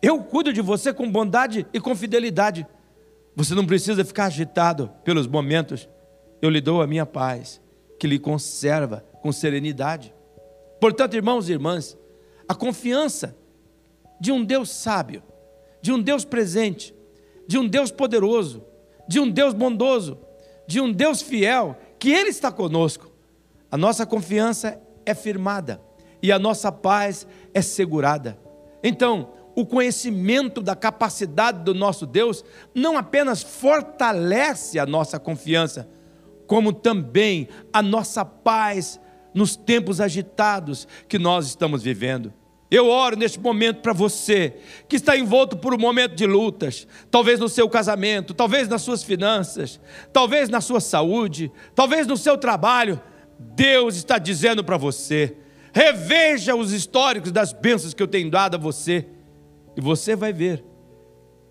Eu 0.00 0.24
cuido 0.24 0.54
de 0.54 0.62
você 0.62 0.90
com 0.90 1.12
bondade 1.12 1.66
e 1.70 1.78
com 1.78 1.94
fidelidade. 1.94 2.66
Você 3.36 3.54
não 3.54 3.66
precisa 3.66 4.06
ficar 4.06 4.24
agitado 4.24 4.90
pelos 5.04 5.26
momentos. 5.26 5.86
Eu 6.40 6.48
lhe 6.48 6.62
dou 6.62 6.80
a 6.80 6.86
minha 6.86 7.04
paz, 7.04 7.60
que 8.00 8.06
lhe 8.06 8.18
conserva 8.18 9.04
com 9.20 9.30
serenidade. 9.30 10.14
Portanto, 10.80 11.12
irmãos 11.12 11.50
e 11.50 11.52
irmãs, 11.52 11.98
a 12.48 12.54
confiança 12.54 13.36
de 14.20 14.30
um 14.30 14.44
Deus 14.44 14.70
sábio, 14.70 15.22
de 15.80 15.92
um 15.92 16.00
Deus 16.00 16.24
presente, 16.24 16.94
de 17.46 17.58
um 17.58 17.66
Deus 17.66 17.90
poderoso, 17.90 18.64
de 19.08 19.18
um 19.18 19.28
Deus 19.28 19.52
bondoso, 19.52 20.18
de 20.66 20.80
um 20.80 20.92
Deus 20.92 21.20
fiel, 21.20 21.76
que 21.98 22.10
Ele 22.10 22.30
está 22.30 22.50
conosco. 22.52 23.10
A 23.70 23.76
nossa 23.76 24.06
confiança 24.06 24.80
é 25.04 25.14
firmada, 25.14 25.80
e 26.22 26.30
a 26.30 26.38
nossa 26.38 26.70
paz 26.70 27.26
é 27.52 27.60
segurada. 27.60 28.38
Então, 28.82 29.30
o 29.54 29.66
conhecimento 29.66 30.62
da 30.62 30.74
capacidade 30.74 31.62
do 31.64 31.74
nosso 31.74 32.06
Deus 32.06 32.44
não 32.74 32.96
apenas 32.96 33.42
fortalece 33.42 34.78
a 34.78 34.86
nossa 34.86 35.18
confiança, 35.18 35.88
como 36.46 36.72
também 36.72 37.48
a 37.72 37.82
nossa 37.82 38.24
paz 38.24 39.00
nos 39.34 39.56
tempos 39.56 40.00
agitados 40.00 40.86
que 41.08 41.18
nós 41.18 41.46
estamos 41.46 41.82
vivendo. 41.82 42.32
Eu 42.70 42.88
oro 42.88 43.16
neste 43.16 43.38
momento 43.38 43.82
para 43.82 43.92
você 43.92 44.54
que 44.88 44.96
está 44.96 45.14
envolto 45.14 45.58
por 45.58 45.74
um 45.74 45.78
momento 45.78 46.14
de 46.14 46.24
lutas, 46.24 46.86
talvez 47.10 47.38
no 47.38 47.46
seu 47.46 47.68
casamento, 47.68 48.32
talvez 48.32 48.66
nas 48.66 48.80
suas 48.80 49.02
finanças, 49.02 49.78
talvez 50.10 50.48
na 50.48 50.58
sua 50.62 50.80
saúde, 50.80 51.52
talvez 51.74 52.06
no 52.06 52.16
seu 52.16 52.38
trabalho. 52.38 52.98
Deus 53.38 53.96
está 53.96 54.16
dizendo 54.16 54.64
para 54.64 54.78
você: 54.78 55.36
reveja 55.70 56.54
os 56.54 56.72
históricos 56.72 57.30
das 57.30 57.52
bênçãos 57.52 57.92
que 57.92 58.02
eu 58.02 58.08
tenho 58.08 58.30
dado 58.30 58.54
a 58.54 58.58
você, 58.58 59.06
e 59.76 59.80
você 59.82 60.16
vai 60.16 60.32
ver 60.32 60.64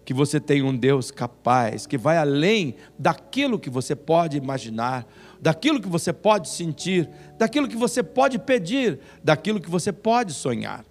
que 0.03 0.13
você 0.15 0.39
tem 0.39 0.63
um 0.63 0.75
Deus 0.75 1.11
capaz, 1.11 1.85
que 1.85 1.97
vai 1.97 2.17
além 2.17 2.75
daquilo 2.97 3.59
que 3.59 3.69
você 3.69 3.95
pode 3.95 4.37
imaginar, 4.37 5.07
daquilo 5.41 5.81
que 5.81 5.87
você 5.87 6.13
pode 6.13 6.47
sentir, 6.49 7.09
daquilo 7.37 7.67
que 7.67 7.75
você 7.75 8.03
pode 8.03 8.37
pedir, 8.37 8.99
daquilo 9.23 9.59
que 9.59 9.69
você 9.69 9.91
pode 9.91 10.33
sonhar. 10.33 10.85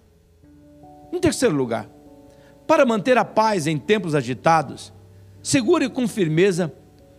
Em 1.11 1.19
terceiro 1.19 1.55
lugar, 1.55 1.89
para 2.67 2.85
manter 2.85 3.17
a 3.17 3.23
paz 3.23 3.65
em 3.65 3.77
tempos 3.77 4.13
agitados, 4.13 4.91
segure 5.41 5.89
com 5.89 6.07
firmeza 6.07 6.73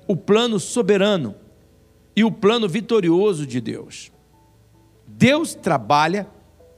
o 0.07 0.15
plano 0.15 0.61
soberano 0.61 1.35
e 2.15 2.23
o 2.23 2.31
plano 2.31 2.69
vitorioso 2.69 3.47
de 3.47 3.61
Deus. 3.61 4.13
Deus 5.07 5.55
trabalha 5.55 6.29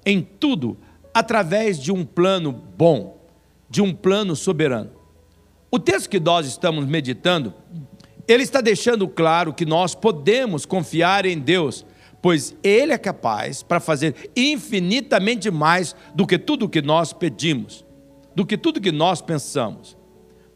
em 0.07 0.23
tudo 0.23 0.77
através 1.13 1.81
de 1.81 1.93
um 1.93 2.05
plano 2.05 2.53
bom, 2.53 3.19
de 3.69 3.83
um 3.83 3.93
plano 3.93 4.37
soberano. 4.37 4.91
O 5.71 5.79
texto 5.79 6.09
que 6.09 6.21
nós 6.21 6.47
estamos 6.47 6.87
meditando, 6.87 7.53
ele 8.27 8.43
está 8.43 8.61
deixando 8.61 9.07
claro 9.09 9.53
que 9.53 9.67
nós 9.67 9.95
podemos 9.95 10.65
confiar 10.67 11.27
em 11.27 11.39
Deus 11.39 11.85
pois 12.25 12.57
Ele 12.63 12.91
é 12.91 12.97
capaz 12.97 13.63
para 13.63 13.79
fazer 13.79 14.31
infinitamente 14.35 15.51
mais 15.51 15.95
do 16.15 16.27
que 16.27 16.39
tudo 16.39 16.71
que 16.71 16.81
nós 16.81 17.13
pedimos, 17.13 17.85
do 18.35 18.47
que 18.47 18.57
tudo 18.57 18.81
que 18.81 18.91
nós 18.91 19.21
pensamos. 19.21 19.95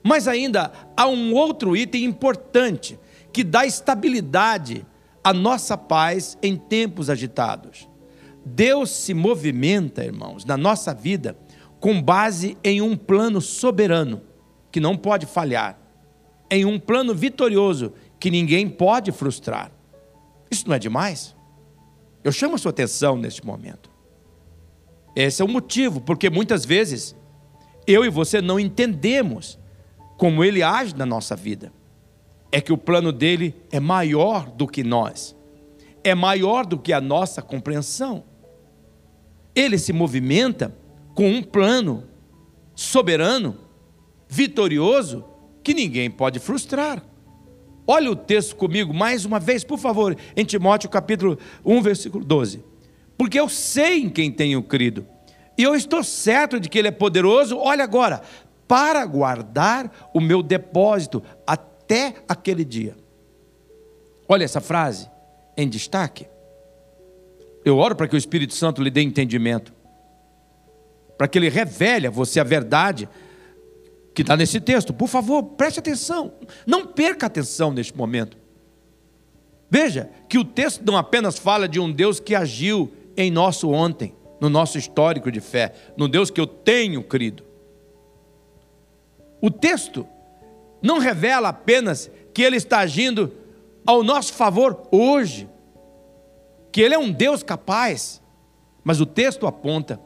Mas 0.02 0.26
ainda 0.26 0.72
há 0.96 1.06
um 1.06 1.34
outro 1.34 1.76
item 1.76 2.04
importante 2.04 2.98
que 3.30 3.44
dá 3.44 3.66
estabilidade 3.66 4.86
à 5.22 5.34
nossa 5.34 5.76
paz 5.76 6.38
em 6.42 6.56
tempos 6.56 7.10
agitados. 7.10 7.86
Deus 8.46 8.88
se 8.88 9.12
movimenta, 9.12 10.02
irmãos, 10.02 10.46
na 10.46 10.56
nossa 10.56 10.94
vida 10.94 11.36
com 11.78 12.00
base 12.00 12.56
em 12.64 12.80
um 12.80 12.96
plano 12.96 13.42
soberano 13.42 14.22
que 14.72 14.80
não 14.80 14.96
pode 14.96 15.26
falhar, 15.26 15.78
em 16.50 16.64
um 16.64 16.78
plano 16.78 17.14
vitorioso 17.14 17.92
que 18.18 18.30
ninguém 18.30 18.68
pode 18.68 19.12
frustrar. 19.12 19.70
Isso 20.50 20.66
não 20.68 20.74
é 20.74 20.78
demais? 20.78 21.36
Eu 22.24 22.32
chamo 22.32 22.54
a 22.54 22.58
sua 22.58 22.70
atenção 22.70 23.16
neste 23.16 23.44
momento. 23.44 23.90
Esse 25.14 25.42
é 25.42 25.44
o 25.44 25.48
motivo, 25.48 26.00
porque 26.00 26.30
muitas 26.30 26.64
vezes 26.64 27.14
eu 27.86 28.04
e 28.04 28.10
você 28.10 28.40
não 28.40 28.60
entendemos 28.60 29.58
como 30.16 30.44
ele 30.44 30.62
age 30.62 30.94
na 30.94 31.06
nossa 31.06 31.34
vida. 31.34 31.72
É 32.50 32.60
que 32.60 32.72
o 32.72 32.78
plano 32.78 33.12
dele 33.12 33.54
é 33.70 33.78
maior 33.78 34.50
do 34.50 34.66
que 34.66 34.82
nós, 34.82 35.36
é 36.02 36.14
maior 36.14 36.64
do 36.64 36.78
que 36.78 36.92
a 36.92 37.00
nossa 37.00 37.42
compreensão. 37.42 38.24
Ele 39.54 39.78
se 39.78 39.92
movimenta 39.92 40.74
com 41.14 41.28
um 41.28 41.42
plano 41.42 42.04
soberano, 42.74 43.58
vitorioso, 44.28 45.24
que 45.68 45.74
ninguém 45.74 46.10
pode 46.10 46.38
frustrar. 46.38 47.04
Olha 47.86 48.10
o 48.10 48.16
texto 48.16 48.56
comigo 48.56 48.94
mais 48.94 49.26
uma 49.26 49.38
vez, 49.38 49.62
por 49.62 49.78
favor, 49.78 50.16
em 50.34 50.42
Timóteo 50.42 50.88
capítulo 50.88 51.38
1, 51.62 51.82
versículo 51.82 52.24
12. 52.24 52.64
Porque 53.18 53.38
eu 53.38 53.50
sei 53.50 54.00
em 54.00 54.08
quem 54.08 54.32
tenho 54.32 54.62
crido, 54.62 55.06
e 55.58 55.62
eu 55.62 55.74
estou 55.74 56.02
certo 56.02 56.58
de 56.58 56.70
que 56.70 56.78
Ele 56.78 56.88
é 56.88 56.90
poderoso, 56.90 57.58
olha 57.58 57.84
agora, 57.84 58.22
para 58.66 59.04
guardar 59.04 60.10
o 60.14 60.22
meu 60.22 60.42
depósito 60.42 61.22
até 61.46 62.14
aquele 62.26 62.64
dia. 62.64 62.96
Olha 64.26 64.44
essa 64.44 64.62
frase 64.62 65.06
em 65.54 65.68
destaque. 65.68 66.26
Eu 67.62 67.76
oro 67.76 67.94
para 67.94 68.08
que 68.08 68.14
o 68.14 68.18
Espírito 68.18 68.54
Santo 68.54 68.82
lhe 68.82 68.90
dê 68.90 69.02
entendimento, 69.02 69.74
para 71.18 71.28
que 71.28 71.36
ele 71.36 71.50
revele 71.50 72.06
a 72.06 72.10
você 72.10 72.40
a 72.40 72.44
verdade 72.44 73.06
que 74.14 74.22
está 74.22 74.36
nesse 74.36 74.60
texto. 74.60 74.92
Por 74.92 75.08
favor, 75.08 75.42
preste 75.42 75.78
atenção. 75.78 76.32
Não 76.66 76.86
perca 76.86 77.26
atenção 77.26 77.72
neste 77.72 77.96
momento. 77.96 78.36
Veja 79.70 80.10
que 80.28 80.38
o 80.38 80.44
texto 80.44 80.82
não 80.84 80.96
apenas 80.96 81.38
fala 81.38 81.68
de 81.68 81.78
um 81.78 81.90
Deus 81.92 82.18
que 82.18 82.34
agiu 82.34 82.92
em 83.16 83.30
nosso 83.30 83.70
ontem, 83.70 84.14
no 84.40 84.48
nosso 84.48 84.78
histórico 84.78 85.30
de 85.30 85.40
fé, 85.40 85.74
no 85.96 86.08
Deus 86.08 86.30
que 86.30 86.40
eu 86.40 86.46
tenho 86.46 87.02
crido. 87.02 87.44
O 89.40 89.50
texto 89.50 90.06
não 90.82 90.98
revela 90.98 91.48
apenas 91.48 92.10
que 92.32 92.42
ele 92.42 92.56
está 92.56 92.78
agindo 92.78 93.32
ao 93.86 94.02
nosso 94.02 94.32
favor 94.32 94.86
hoje, 94.90 95.48
que 96.72 96.80
ele 96.80 96.94
é 96.94 96.98
um 96.98 97.10
Deus 97.10 97.42
capaz, 97.42 98.22
mas 98.84 99.00
o 99.00 99.06
texto 99.06 99.46
aponta 99.46 100.00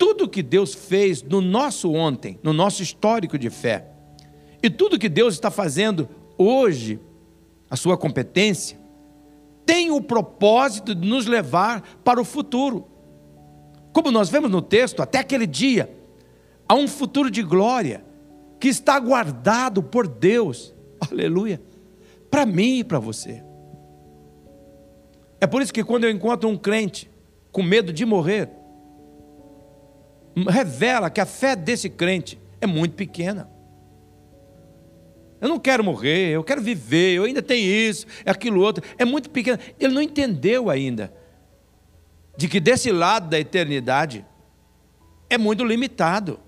tudo 0.00 0.26
que 0.26 0.42
Deus 0.42 0.72
fez 0.72 1.22
no 1.22 1.42
nosso 1.42 1.92
ontem, 1.92 2.38
no 2.42 2.54
nosso 2.54 2.82
histórico 2.82 3.38
de 3.38 3.50
fé, 3.50 3.86
e 4.62 4.70
tudo 4.70 4.98
que 4.98 5.10
Deus 5.10 5.34
está 5.34 5.50
fazendo 5.50 6.08
hoje, 6.38 6.98
a 7.68 7.76
sua 7.76 7.98
competência, 7.98 8.80
tem 9.66 9.90
o 9.90 10.00
propósito 10.00 10.94
de 10.94 11.06
nos 11.06 11.26
levar 11.26 11.82
para 12.02 12.18
o 12.18 12.24
futuro. 12.24 12.88
Como 13.92 14.10
nós 14.10 14.30
vemos 14.30 14.50
no 14.50 14.62
texto, 14.62 15.02
até 15.02 15.18
aquele 15.18 15.46
dia, 15.46 15.94
há 16.66 16.74
um 16.74 16.88
futuro 16.88 17.30
de 17.30 17.42
glória 17.42 18.02
que 18.58 18.68
está 18.68 18.98
guardado 18.98 19.82
por 19.82 20.08
Deus, 20.08 20.74
aleluia, 21.10 21.60
para 22.30 22.46
mim 22.46 22.78
e 22.78 22.84
para 22.84 22.98
você. 22.98 23.44
É 25.38 25.46
por 25.46 25.60
isso 25.60 25.74
que 25.74 25.84
quando 25.84 26.04
eu 26.04 26.10
encontro 26.10 26.48
um 26.48 26.56
crente 26.56 27.10
com 27.52 27.62
medo 27.62 27.92
de 27.92 28.06
morrer, 28.06 28.59
revela 30.48 31.10
que 31.10 31.20
a 31.20 31.26
fé 31.26 31.54
desse 31.56 31.88
crente 31.88 32.40
é 32.60 32.66
muito 32.66 32.94
pequena. 32.94 33.50
Eu 35.40 35.48
não 35.48 35.58
quero 35.58 35.82
morrer, 35.82 36.30
eu 36.30 36.44
quero 36.44 36.60
viver, 36.60 37.14
eu 37.14 37.24
ainda 37.24 37.40
tenho 37.40 37.66
isso, 37.66 38.06
é 38.24 38.30
aquilo 38.30 38.60
outro. 38.60 38.84
É 38.98 39.04
muito 39.04 39.30
pequeno. 39.30 39.58
Ele 39.78 39.94
não 39.94 40.02
entendeu 40.02 40.68
ainda 40.68 41.12
de 42.36 42.46
que 42.46 42.60
desse 42.60 42.92
lado 42.92 43.28
da 43.28 43.38
eternidade 43.38 44.24
é 45.28 45.38
muito 45.38 45.64
limitado. 45.64 46.38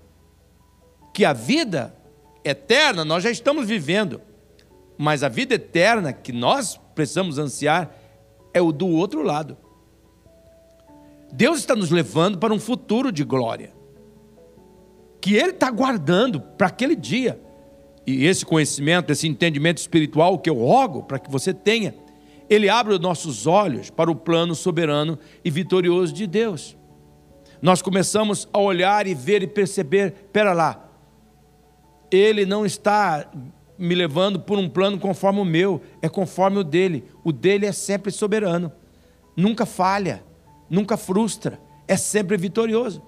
Que 1.13 1.25
a 1.25 1.33
vida 1.33 1.95
eterna 2.43 3.05
nós 3.05 3.23
já 3.23 3.31
estamos 3.31 3.67
vivendo, 3.67 4.21
mas 4.97 5.23
a 5.23 5.29
vida 5.29 5.55
eterna 5.55 6.11
que 6.11 6.31
nós 6.31 6.79
precisamos 6.95 7.37
ansiar 7.37 7.95
é 8.53 8.61
o 8.61 8.71
do 8.71 8.87
outro 8.87 9.21
lado. 9.23 9.57
Deus 11.35 11.57
está 11.57 11.75
nos 11.75 11.89
levando 11.89 12.37
para 12.37 12.53
um 12.53 12.59
futuro 12.59 13.11
de 13.11 13.23
glória, 13.23 13.73
que 15.19 15.35
Ele 15.35 15.49
está 15.49 15.71
guardando 15.71 16.39
para 16.39 16.67
aquele 16.67 16.95
dia. 16.95 17.41
E 18.05 18.25
esse 18.25 18.45
conhecimento, 18.45 19.11
esse 19.11 19.27
entendimento 19.27 19.79
espiritual 19.79 20.37
que 20.37 20.47
eu 20.49 20.55
rogo 20.55 21.01
para 21.03 21.17
que 21.17 21.31
você 21.31 21.51
tenha, 21.51 21.95
ele 22.47 22.69
abre 22.69 22.93
os 22.93 22.99
nossos 22.99 23.47
olhos 23.47 23.89
para 23.89 24.11
o 24.11 24.15
plano 24.15 24.53
soberano 24.53 25.17
e 25.43 25.49
vitorioso 25.49 26.13
de 26.13 26.27
Deus. 26.27 26.77
Nós 27.59 27.81
começamos 27.81 28.47
a 28.53 28.59
olhar 28.59 29.07
e 29.07 29.15
ver 29.15 29.41
e 29.41 29.47
perceber: 29.47 30.11
pera 30.31 30.53
lá, 30.53 30.87
Ele 32.11 32.45
não 32.45 32.63
está 32.63 33.27
me 33.75 33.95
levando 33.95 34.39
por 34.39 34.59
um 34.59 34.69
plano 34.69 34.99
conforme 34.99 35.39
o 35.39 35.45
meu, 35.45 35.81
é 35.99 36.07
conforme 36.07 36.59
o 36.59 36.63
dele. 36.63 37.05
O 37.23 37.31
dele 37.31 37.65
é 37.65 37.71
sempre 37.71 38.11
soberano, 38.11 38.71
nunca 39.35 39.65
falha 39.65 40.23
nunca 40.73 40.97
frustra, 40.97 41.59
é 41.87 41.95
sempre 41.95 42.35
vitorioso. 42.37 43.01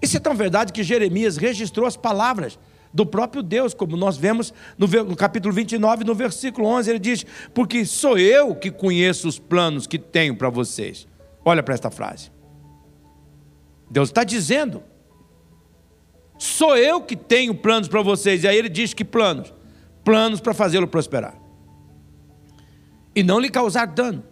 Isso 0.00 0.16
é 0.16 0.20
tão 0.20 0.34
verdade 0.34 0.72
que 0.72 0.82
Jeremias 0.82 1.36
registrou 1.36 1.86
as 1.86 1.96
palavras 1.96 2.58
do 2.94 3.04
próprio 3.04 3.42
Deus, 3.42 3.74
como 3.74 3.96
nós 3.96 4.16
vemos 4.16 4.54
no, 4.78 5.14
capítulo 5.14 5.52
29, 5.52 6.04
no 6.04 6.14
versículo 6.14 6.66
11, 6.66 6.90
ele 6.90 6.98
diz: 6.98 7.26
Porque 7.52 7.84
sou 7.84 8.16
eu 8.16 8.54
que 8.54 8.70
conheço 8.70 9.28
os 9.28 9.38
planos 9.38 9.86
que 9.86 9.98
tenho 9.98 10.34
para 10.36 10.48
vocês. 10.48 11.06
Olha 11.44 11.62
para 11.62 11.74
esta 11.74 11.90
frase. 11.90 12.30
Deus 13.90 14.08
está 14.08 14.24
dizendo: 14.24 14.82
Sou 16.38 16.76
eu 16.76 17.02
que 17.02 17.16
tenho 17.16 17.54
planos 17.54 17.88
para 17.88 18.00
vocês. 18.00 18.44
E 18.44 18.48
aí 18.48 18.56
ele 18.56 18.68
diz: 18.70 18.94
Que 18.94 19.04
planos? 19.04 19.52
Planos 20.02 20.40
para 20.40 20.54
fazê-lo 20.54 20.88
prosperar 20.88 21.38
e 23.18 23.22
não 23.24 23.40
lhe 23.40 23.50
causar 23.50 23.86
dano 23.86 24.22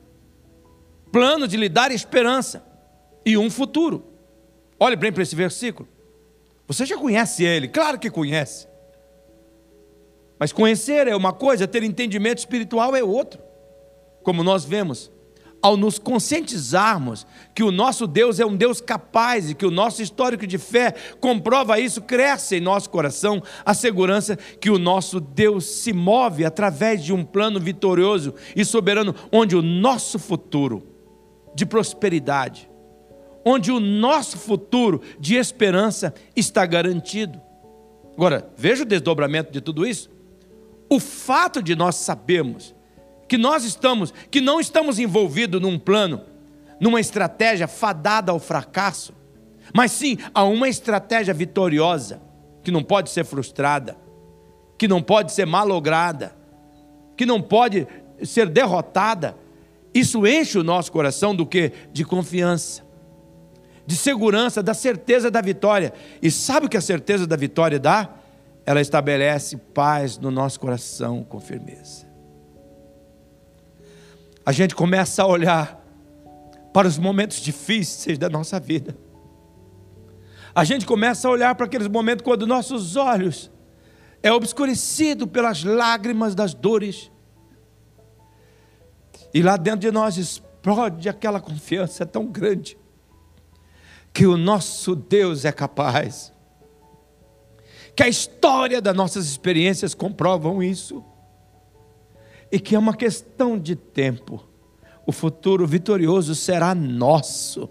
plano 1.11 1.47
de 1.49 1.57
lhe 1.57 1.69
dar 1.69 1.90
esperança. 1.90 2.64
e 3.25 3.37
um 3.37 3.51
futuro. 3.51 4.05
Olhe 4.79 4.95
bem 4.95 5.12
para 5.12 5.23
esse 5.23 5.35
versículo. 5.35 5.88
Você 6.69 6.87
já 6.87 6.97
conhece 6.97 7.45
ele, 7.45 7.66
claro 7.66 7.99
que 7.99 8.09
conhece. 8.09 8.69
Mas 10.38 10.53
conhecer 10.53 11.09
é 11.09 11.16
uma 11.16 11.33
coisa, 11.33 11.66
ter 11.66 11.83
entendimento 11.83 12.38
espiritual 12.38 12.95
é 12.95 13.03
outra. 13.03 13.45
Como 14.23 14.45
nós 14.45 14.64
vemos, 14.64 15.11
ao 15.62 15.77
nos 15.77 15.99
conscientizarmos 15.99 17.27
que 17.55 17.62
o 17.62 17.73
nosso 17.73 18.07
Deus 18.07 18.38
é 18.38 18.47
um 18.47 18.55
Deus 18.55 18.81
capaz 18.81 19.51
e 19.51 19.55
que 19.55 19.66
o 19.66 19.71
nosso 19.71 20.03
histórico 20.03 20.47
de 20.47 20.59
fé 20.59 20.95
comprova 21.21 21.81
isso, 21.81 22.03
cresce 22.03 22.57
em 22.57 22.61
nosso 22.61 22.90
coração 22.90 23.42
a 23.64 23.75
segurança 23.75 24.37
que 24.37 24.71
o 24.71 24.79
nosso 24.79 25.19
Deus 25.19 25.64
se 25.64 25.92
move 25.92 26.45
através 26.45 27.03
de 27.03 27.12
um 27.12 27.25
plano 27.25 27.59
vitorioso 27.59 28.35
e 28.55 28.64
soberano, 28.64 29.14
onde 29.33 29.57
o 29.57 29.62
nosso 29.62 30.19
futuro 30.19 30.96
de 31.57 31.64
prosperidade, 31.64 32.71
onde 33.45 33.73
o 33.73 33.81
nosso 33.81 34.37
futuro 34.37 35.01
de 35.19 35.37
esperança 35.37 36.14
está 36.37 36.66
garantido. 36.66 37.40
Agora, 38.14 38.49
veja 38.57 38.83
o 38.83 38.87
desdobramento 38.87 39.51
de 39.51 39.62
tudo 39.62 39.87
isso. 39.87 40.11
O 40.88 41.01
fato 41.01 41.62
de 41.62 41.75
nós 41.75 41.97
sabermos 41.97 42.75
que 43.27 43.38
nós 43.38 43.64
estamos, 43.64 44.12
que 44.31 44.40
não 44.40 44.61
estamos 44.61 44.99
envolvidos 44.99 45.61
num 45.61 45.79
plano, 45.79 46.21
numa 46.79 47.01
estratégia 47.01 47.66
fadada 47.66 48.31
ao 48.31 48.38
fracasso, 48.38 49.14
mas 49.75 49.92
sim 49.92 50.19
a 50.35 50.45
uma 50.45 50.69
estratégia 50.69 51.33
vitoriosa, 51.33 52.21
que 52.62 52.71
não 52.71 52.83
pode 52.83 53.09
ser 53.11 53.25
frustrada, 53.25 53.97
que 54.77 54.87
não 54.87 55.01
pode 55.03 55.33
ser 55.33 55.47
malograda, 55.47 56.37
que 57.16 57.25
não 57.25 57.40
pode 57.40 57.88
ser 58.23 58.49
derrotada. 58.49 59.37
Isso 59.99 60.27
enche 60.27 60.59
o 60.59 60.65
nosso 60.65 60.93
coração 60.93 61.35
do 61.35 61.47
que? 61.47 61.73
De 61.93 62.05
confiança, 62.05 62.83
de 63.87 63.97
segurança, 63.97 64.63
da 64.63 64.75
certeza 64.75 65.31
da 65.31 65.41
vitória. 65.41 65.93
E 66.21 66.31
sabe 66.31 66.67
o 66.67 66.69
que 66.69 66.77
a 66.77 66.81
certeza 66.81 67.27
da 67.27 67.37
vitória 67.37 67.79
dá? 67.79 68.11
Ela 68.65 68.81
estabelece 68.81 69.57
paz 69.57 70.19
no 70.19 70.31
nosso 70.31 70.59
coração 70.61 71.23
com 71.25 71.41
firmeza 71.41 72.07
a 74.47 74.53
gente 74.53 74.77
começa 74.77 75.25
a 75.25 75.27
olhar 75.27 75.85
para 76.73 76.87
os 76.87 76.97
momentos 76.97 77.39
difíceis 77.41 78.17
da 78.17 78.31
nossa 78.31 78.61
vida. 78.61 78.97
A 80.55 80.63
gente 80.63 80.87
começa 80.87 81.27
a 81.27 81.31
olhar 81.33 81.57
para 81.57 81.67
aqueles 81.67 81.89
momentos 81.89 82.23
quando 82.23 82.47
nossos 82.47 82.95
olhos 82.95 83.51
é 84.23 84.33
obscurecido 84.33 85.27
pelas 85.27 85.65
lágrimas 85.65 86.33
das 86.33 86.55
dores. 86.55 87.11
E 89.37 89.42
lá 89.42 89.59
dentro 89.59 89.81
de 89.81 89.90
nós 89.90 90.16
explode 90.16 91.11
aquela 91.11 91.38
confiança 91.38 92.07
tão 92.07 92.25
grande 92.25 92.79
que 94.11 94.27
o 94.27 94.35
nosso 94.35 94.96
Deus 94.96 95.44
é 95.44 95.53
capaz. 95.53 96.33
Que 97.94 98.03
a 98.03 98.09
história 98.09 98.81
das 98.81 98.96
nossas 98.96 99.27
experiências 99.27 99.94
comprovam 99.94 100.62
isso 100.62 101.05
e 102.51 102.59
que 102.59 102.75
é 102.75 102.79
uma 102.79 102.96
questão 102.96 103.59
de 103.59 103.77
tempo. 103.77 104.42
O 105.05 105.12
futuro 105.12 105.66
vitorioso 105.66 106.35
será 106.35 106.75
nosso 106.75 107.68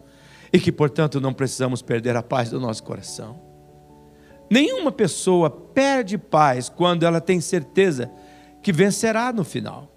e 0.54 0.60
que, 0.60 0.71
portanto, 0.71 1.19
não 1.19 1.34
precisamos 1.34 1.82
perder 1.82 2.15
a 2.15 2.21
paz 2.21 2.51
do 2.51 2.60
nosso 2.60 2.84
coração. 2.84 3.41
Nenhuma 4.51 4.91
pessoa 4.91 5.49
perde 5.49 6.15
paz 6.15 6.69
quando 6.69 7.08
ela 7.08 7.19
tem 7.19 7.41
certeza 7.41 8.12
que 8.62 8.71
vencerá 8.71 9.34
no 9.34 9.43
final. 9.43 9.94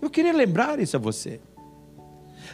Eu 0.00 0.10
queria 0.10 0.32
lembrar 0.32 0.78
isso 0.78 0.96
a 0.96 1.00
você. 1.00 1.40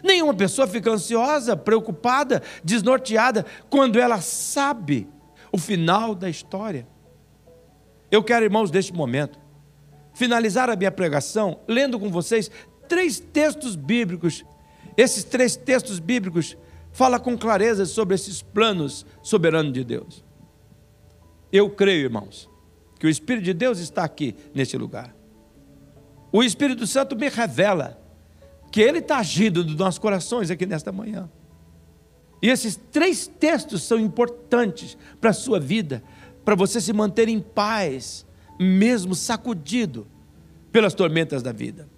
Nenhuma 0.03 0.35
pessoa 0.35 0.67
fica 0.67 0.91
ansiosa, 0.91 1.57
preocupada, 1.57 2.43
desnorteada 2.63 3.47
quando 3.71 3.99
ela 3.99 4.21
sabe 4.21 5.09
o 5.53 5.59
final 5.59 6.15
da 6.15 6.29
história. 6.29 6.87
Eu 8.11 8.23
quero, 8.23 8.45
irmãos, 8.45 8.71
neste 8.71 8.93
momento, 8.93 9.39
finalizar 10.15 10.71
a 10.71 10.77
minha 10.77 10.91
pregação 10.91 11.61
lendo 11.67 11.99
com 11.99 12.11
vocês 12.11 12.51
três 12.89 13.19
textos 13.19 13.77
bíblicos. 13.77 14.45
Esses 14.97 15.25
três 15.25 15.57
textos 15.57 15.99
bíblicos 15.99 16.57
falam 16.93 17.21
com 17.21 17.37
clareza 17.37 17.85
sobre 17.85 18.15
esses 18.15 18.43
planos 18.43 19.05
soberanos 19.23 19.73
de 19.73 19.85
Deus. 19.85 20.25
Eu 21.53 21.71
creio, 21.71 22.05
irmãos, 22.05 22.49
que 22.99 23.07
o 23.07 23.11
Espírito 23.11 23.45
de 23.45 23.55
Deus 23.55 23.79
está 23.79 24.05
aqui 24.05 24.35
neste 24.55 24.77
lugar. 24.77 25.15
O 26.33 26.43
Espírito 26.43 26.87
Santo 26.87 27.17
me 27.17 27.29
revela 27.29 28.01
que 28.71 28.81
Ele 28.81 28.99
está 28.99 29.19
agindo 29.19 29.65
nos 29.65 29.77
nossos 29.77 29.99
corações 29.99 30.51
aqui 30.51 30.67
nesta 30.67 30.93
manhã. 30.93 31.31
E 32.43 32.49
esses 32.49 32.77
três 32.77 33.27
textos 33.27 33.83
são 33.83 33.99
importantes 33.99 34.97
para 35.21 35.31
a 35.31 35.35
sua 35.35 35.59
vida, 35.59 36.03
para 36.45 36.55
você 36.55 36.81
se 36.81 36.93
manter 36.93 37.29
em 37.29 37.41
paz, 37.41 38.27
mesmo 38.59 39.15
sacudido 39.15 40.07
pelas 40.71 40.95
tormentas 40.95 41.43
da 41.43 41.53
vida. 41.53 41.89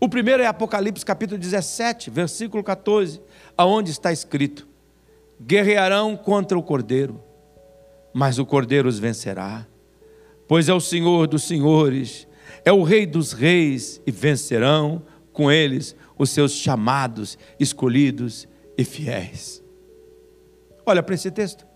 O 0.00 0.08
primeiro 0.08 0.42
é 0.42 0.46
Apocalipse 0.46 1.04
capítulo 1.04 1.38
17, 1.38 2.10
versículo 2.10 2.64
14, 2.64 3.20
aonde 3.56 3.90
está 3.90 4.12
escrito: 4.12 4.66
Guerrearão 5.40 6.16
contra 6.16 6.58
o 6.58 6.62
Cordeiro, 6.62 7.22
mas 8.12 8.38
o 8.38 8.46
Cordeiro 8.46 8.88
os 8.88 8.98
vencerá, 8.98 9.66
pois 10.48 10.68
é 10.68 10.72
o 10.72 10.80
Senhor 10.80 11.26
dos 11.28 11.44
senhores, 11.44 12.26
é 12.64 12.72
o 12.72 12.82
Rei 12.82 13.06
dos 13.06 13.32
reis, 13.32 14.00
e 14.06 14.10
vencerão 14.10 15.02
com 15.32 15.50
eles 15.50 15.96
os 16.18 16.30
seus 16.30 16.52
chamados, 16.52 17.38
escolhidos 17.58 18.46
e 18.76 18.84
fiéis. 18.84 19.62
Olha 20.84 21.02
para 21.02 21.14
esse 21.14 21.30
texto. 21.30 21.66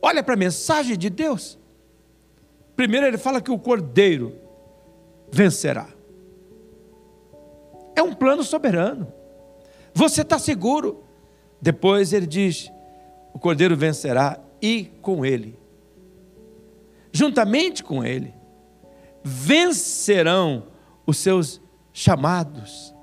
Olha 0.00 0.22
para 0.22 0.34
a 0.34 0.36
mensagem 0.36 0.96
de 0.96 1.10
Deus. 1.10 1.58
Primeiro 2.74 3.06
ele 3.06 3.18
fala 3.18 3.40
que 3.40 3.50
o 3.50 3.58
cordeiro 3.58 4.34
vencerá. 5.30 5.88
É 7.96 8.02
um 8.02 8.14
plano 8.14 8.44
soberano. 8.44 9.12
Você 9.92 10.22
está 10.22 10.38
seguro. 10.38 11.04
Depois 11.60 12.12
ele 12.12 12.26
diz: 12.26 12.70
o 13.34 13.38
cordeiro 13.38 13.76
vencerá 13.76 14.40
e 14.62 14.84
com 15.02 15.24
ele, 15.24 15.58
juntamente 17.12 17.82
com 17.82 18.04
ele, 18.04 18.34
vencerão 19.24 20.64
os 21.06 21.18
seus 21.18 21.60
chamados, 21.92 22.94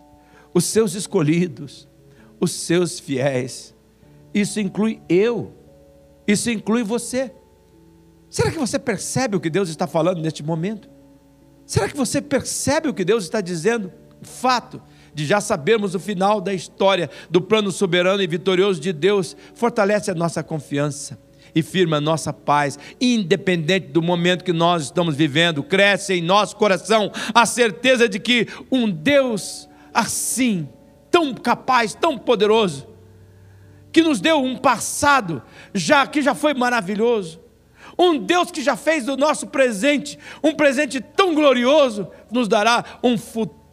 os 0.54 0.66
seus 0.66 0.94
escolhidos, 0.94 1.88
os 2.40 2.52
seus 2.52 3.00
fiéis. 3.00 3.76
Isso 4.34 4.60
inclui 4.60 5.02
eu, 5.08 5.54
isso 6.28 6.50
inclui 6.50 6.84
você. 6.84 7.34
Será 8.30 8.52
que 8.52 8.58
você 8.58 8.78
percebe 8.78 9.36
o 9.36 9.40
que 9.40 9.50
Deus 9.50 9.70
está 9.70 9.88
falando 9.88 10.22
neste 10.22 10.44
momento? 10.44 10.90
Será 11.66 11.90
que 11.90 11.98
você 11.98 12.22
percebe 12.22 12.88
o 12.90 12.94
que 12.94 13.06
Deus 13.06 13.24
está 13.24 13.42
dizendo? 13.42 13.92
Fato 14.22 14.82
de 15.14 15.26
já 15.26 15.40
sabermos 15.40 15.96
o 15.96 16.00
final 16.00 16.42
da 16.42 16.54
história 16.54 17.10
do 17.30 17.42
plano 17.42 17.72
soberano 17.72 18.22
e 18.22 18.28
vitorioso 18.28 18.80
de 18.80 18.92
Deus 18.92 19.36
fortalece 19.54 20.12
a 20.12 20.16
nossa 20.16 20.44
confiança 20.44 21.18
e 21.56 21.64
firma 21.64 22.02
nossa 22.02 22.34
paz, 22.34 22.78
independente 23.00 23.88
do 23.88 24.02
momento 24.02 24.44
que 24.44 24.52
nós 24.52 24.84
estamos 24.84 25.16
vivendo. 25.16 25.64
Cresce 25.64 26.14
em 26.14 26.22
nosso 26.22 26.58
coração 26.58 27.10
a 27.34 27.46
certeza 27.46 28.10
de 28.10 28.20
que 28.20 28.48
um 28.70 28.90
Deus 28.90 29.70
assim, 29.94 30.68
tão 31.10 31.34
capaz, 31.34 31.96
tão 31.96 32.18
poderoso, 32.18 32.86
que 33.92 34.04
nos 34.04 34.20
deu 34.20 34.44
um 34.44 34.58
passado 34.58 35.42
já 35.74 36.06
que 36.06 36.22
já 36.22 36.36
foi 36.36 36.54
maravilhoso, 36.54 37.40
um 37.98 38.18
Deus 38.18 38.52
que 38.52 38.62
já 38.62 38.76
fez 38.76 39.06
do 39.06 39.16
nosso 39.16 39.48
presente 39.48 40.20
um 40.44 40.54
presente 40.54 41.00
tão 41.00 41.34
glorioso, 41.34 42.10
nos 42.30 42.50
dará 42.50 42.84
um 43.02 43.18
futuro 43.18 43.65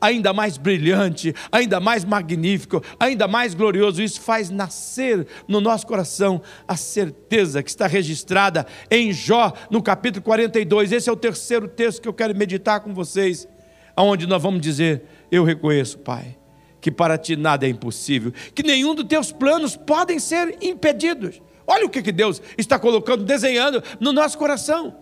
ainda 0.00 0.32
mais 0.32 0.56
brilhante, 0.56 1.34
ainda 1.50 1.80
mais 1.80 2.04
magnífico, 2.04 2.82
ainda 2.98 3.26
mais 3.26 3.54
glorioso. 3.54 4.02
Isso 4.02 4.20
faz 4.20 4.50
nascer 4.50 5.26
no 5.46 5.60
nosso 5.60 5.86
coração 5.86 6.42
a 6.66 6.76
certeza 6.76 7.62
que 7.62 7.70
está 7.70 7.86
registrada 7.86 8.66
em 8.90 9.12
Jó, 9.12 9.52
no 9.70 9.82
capítulo 9.82 10.22
42. 10.22 10.92
Esse 10.92 11.08
é 11.08 11.12
o 11.12 11.16
terceiro 11.16 11.68
texto 11.68 12.02
que 12.02 12.08
eu 12.08 12.14
quero 12.14 12.36
meditar 12.36 12.80
com 12.80 12.92
vocês, 12.92 13.48
aonde 13.96 14.26
nós 14.26 14.42
vamos 14.42 14.60
dizer: 14.60 15.02
Eu 15.30 15.44
reconheço, 15.44 15.98
Pai, 15.98 16.36
que 16.80 16.90
para 16.90 17.18
ti 17.18 17.36
nada 17.36 17.66
é 17.66 17.68
impossível, 17.68 18.32
que 18.54 18.62
nenhum 18.62 18.94
dos 18.94 19.06
teus 19.06 19.32
planos 19.32 19.76
podem 19.76 20.18
ser 20.18 20.56
impedidos. 20.60 21.40
Olha 21.66 21.84
o 21.84 21.90
que, 21.90 22.00
que 22.00 22.12
Deus 22.12 22.40
está 22.56 22.78
colocando, 22.78 23.24
desenhando 23.24 23.82
no 24.00 24.10
nosso 24.10 24.38
coração. 24.38 24.96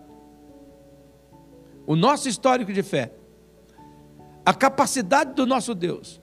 O 1.85 1.95
nosso 1.95 2.27
histórico 2.27 2.73
de 2.73 2.83
fé, 2.83 3.13
a 4.47 4.53
capacidade 4.53 5.33
do 5.33 5.45
nosso 5.45 5.75
Deus, 5.75 6.21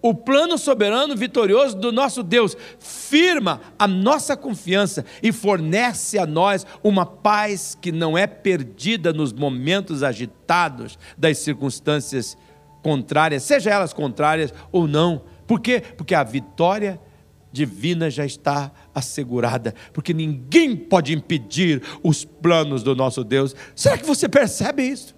o 0.00 0.14
plano 0.14 0.56
soberano 0.56 1.16
vitorioso 1.16 1.76
do 1.76 1.90
nosso 1.90 2.22
Deus 2.22 2.56
firma 2.78 3.60
a 3.76 3.88
nossa 3.88 4.36
confiança 4.36 5.04
e 5.20 5.32
fornece 5.32 6.16
a 6.16 6.26
nós 6.26 6.64
uma 6.80 7.04
paz 7.04 7.76
que 7.80 7.90
não 7.90 8.16
é 8.16 8.28
perdida 8.28 9.12
nos 9.12 9.32
momentos 9.32 10.04
agitados 10.04 10.96
das 11.18 11.38
circunstâncias 11.38 12.38
contrárias, 12.84 13.42
seja 13.42 13.70
elas 13.70 13.92
contrárias 13.92 14.54
ou 14.70 14.86
não 14.86 15.22
Por 15.44 15.60
quê? 15.60 15.82
Porque 15.96 16.14
a 16.14 16.22
vitória 16.22 17.00
divina 17.50 18.08
já 18.10 18.24
está 18.24 18.70
assegurada, 18.94 19.74
porque 19.92 20.14
ninguém 20.14 20.76
pode 20.76 21.12
impedir 21.12 21.82
os 22.00 22.24
planos 22.24 22.84
do 22.84 22.94
nosso 22.94 23.24
Deus. 23.24 23.56
Será 23.74 23.98
que 23.98 24.06
você 24.06 24.28
percebe 24.28 24.84
isso? 24.84 25.13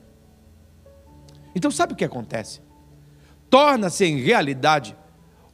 Então, 1.56 1.70
sabe 1.70 1.94
o 1.94 1.96
que 1.96 2.04
acontece? 2.04 2.60
Torna-se 3.48 4.04
em 4.04 4.20
realidade 4.20 4.94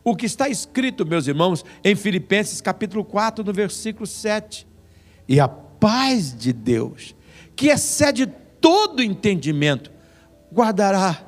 o 0.03 0.16
que 0.16 0.26
está 0.26 0.48
escrito, 0.48 1.07
meus 1.07 1.28
irmãos, 1.28 1.64
em 1.84 1.94
Filipenses 1.94 2.61
capítulo 2.61 3.05
4, 3.05 3.44
no 3.44 3.53
versículo 3.53 4.05
7. 4.05 4.66
E 5.28 5.38
a 5.38 5.46
paz 5.46 6.36
de 6.36 6.53
Deus, 6.53 7.14
que 7.55 7.68
excede 7.68 8.26
todo 8.61 9.00
entendimento, 9.00 9.92
guardará 10.53 11.24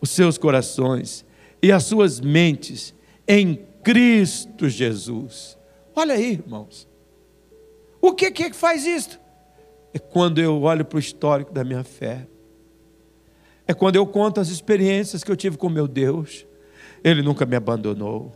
os 0.00 0.10
seus 0.10 0.36
corações 0.36 1.24
e 1.62 1.70
as 1.70 1.84
suas 1.84 2.18
mentes 2.18 2.92
em 3.26 3.60
Cristo 3.84 4.68
Jesus. 4.68 5.56
Olha 5.94 6.14
aí, 6.16 6.32
irmãos. 6.32 6.88
O 8.00 8.12
que, 8.12 8.32
que 8.32 8.52
faz 8.52 8.84
isso? 8.84 9.20
É 9.94 10.00
quando 10.00 10.40
eu 10.40 10.60
olho 10.60 10.84
para 10.84 10.96
o 10.96 11.00
histórico 11.00 11.52
da 11.52 11.62
minha 11.62 11.84
fé. 11.84 12.26
É 13.68 13.74
quando 13.74 13.96
eu 13.96 14.06
conto 14.06 14.40
as 14.40 14.48
experiências 14.48 15.22
que 15.22 15.30
eu 15.30 15.36
tive 15.36 15.58
com 15.58 15.68
meu 15.68 15.86
Deus. 15.86 16.46
Ele 17.04 17.20
nunca 17.20 17.44
me 17.44 17.54
abandonou. 17.54 18.32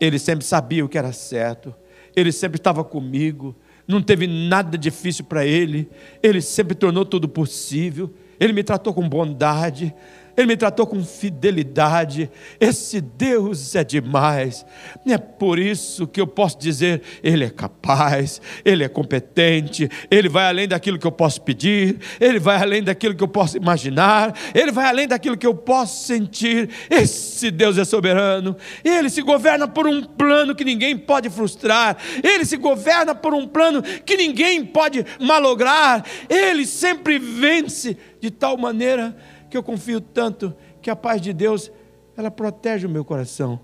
Ele 0.00 0.18
sempre 0.18 0.44
sabia 0.44 0.84
o 0.84 0.88
que 0.88 0.98
era 0.98 1.12
certo. 1.12 1.72
Ele 2.16 2.32
sempre 2.32 2.58
estava 2.58 2.82
comigo. 2.82 3.54
Não 3.86 4.02
teve 4.02 4.26
nada 4.26 4.76
difícil 4.76 5.24
para 5.24 5.46
ele. 5.46 5.88
Ele 6.20 6.40
sempre 6.40 6.74
tornou 6.74 7.04
tudo 7.04 7.28
possível. 7.28 8.12
Ele 8.40 8.52
me 8.52 8.64
tratou 8.64 8.92
com 8.92 9.08
bondade. 9.08 9.94
Ele 10.36 10.46
me 10.46 10.56
tratou 10.56 10.86
com 10.86 11.04
fidelidade. 11.04 12.30
Esse 12.58 13.00
Deus 13.00 13.74
é 13.74 13.84
demais. 13.84 14.64
É 15.06 15.18
por 15.18 15.58
isso 15.58 16.06
que 16.06 16.20
eu 16.20 16.26
posso 16.26 16.58
dizer: 16.58 17.02
Ele 17.22 17.44
é 17.44 17.50
capaz, 17.50 18.40
Ele 18.64 18.84
é 18.84 18.88
competente, 18.88 19.88
Ele 20.10 20.28
vai 20.28 20.46
além 20.46 20.66
daquilo 20.66 20.98
que 20.98 21.06
eu 21.06 21.12
posso 21.12 21.42
pedir, 21.42 21.98
Ele 22.20 22.38
vai 22.38 22.56
além 22.56 22.82
daquilo 22.82 23.14
que 23.14 23.22
eu 23.22 23.28
posso 23.28 23.56
imaginar, 23.56 24.34
Ele 24.54 24.72
vai 24.72 24.86
além 24.86 25.06
daquilo 25.06 25.36
que 25.36 25.46
eu 25.46 25.54
posso 25.54 26.06
sentir. 26.06 26.68
Esse 26.90 27.50
Deus 27.50 27.76
é 27.76 27.84
soberano. 27.84 28.56
Ele 28.84 29.10
se 29.10 29.22
governa 29.22 29.68
por 29.68 29.86
um 29.86 30.02
plano 30.02 30.54
que 30.54 30.64
ninguém 30.64 30.96
pode 30.96 31.28
frustrar. 31.28 31.96
Ele 32.22 32.44
se 32.44 32.56
governa 32.56 33.14
por 33.14 33.34
um 33.34 33.46
plano 33.46 33.82
que 33.82 34.16
ninguém 34.16 34.64
pode 34.64 35.04
malograr. 35.20 36.04
Ele 36.28 36.66
sempre 36.66 37.18
vence 37.18 37.96
de 38.20 38.30
tal 38.30 38.56
maneira 38.56 39.14
que 39.52 39.58
eu 39.58 39.62
confio 39.62 40.00
tanto 40.00 40.54
que 40.80 40.88
a 40.88 40.96
paz 40.96 41.20
de 41.20 41.30
Deus, 41.30 41.70
ela 42.16 42.30
protege 42.30 42.86
o 42.86 42.90
meu 42.90 43.04
coração, 43.04 43.60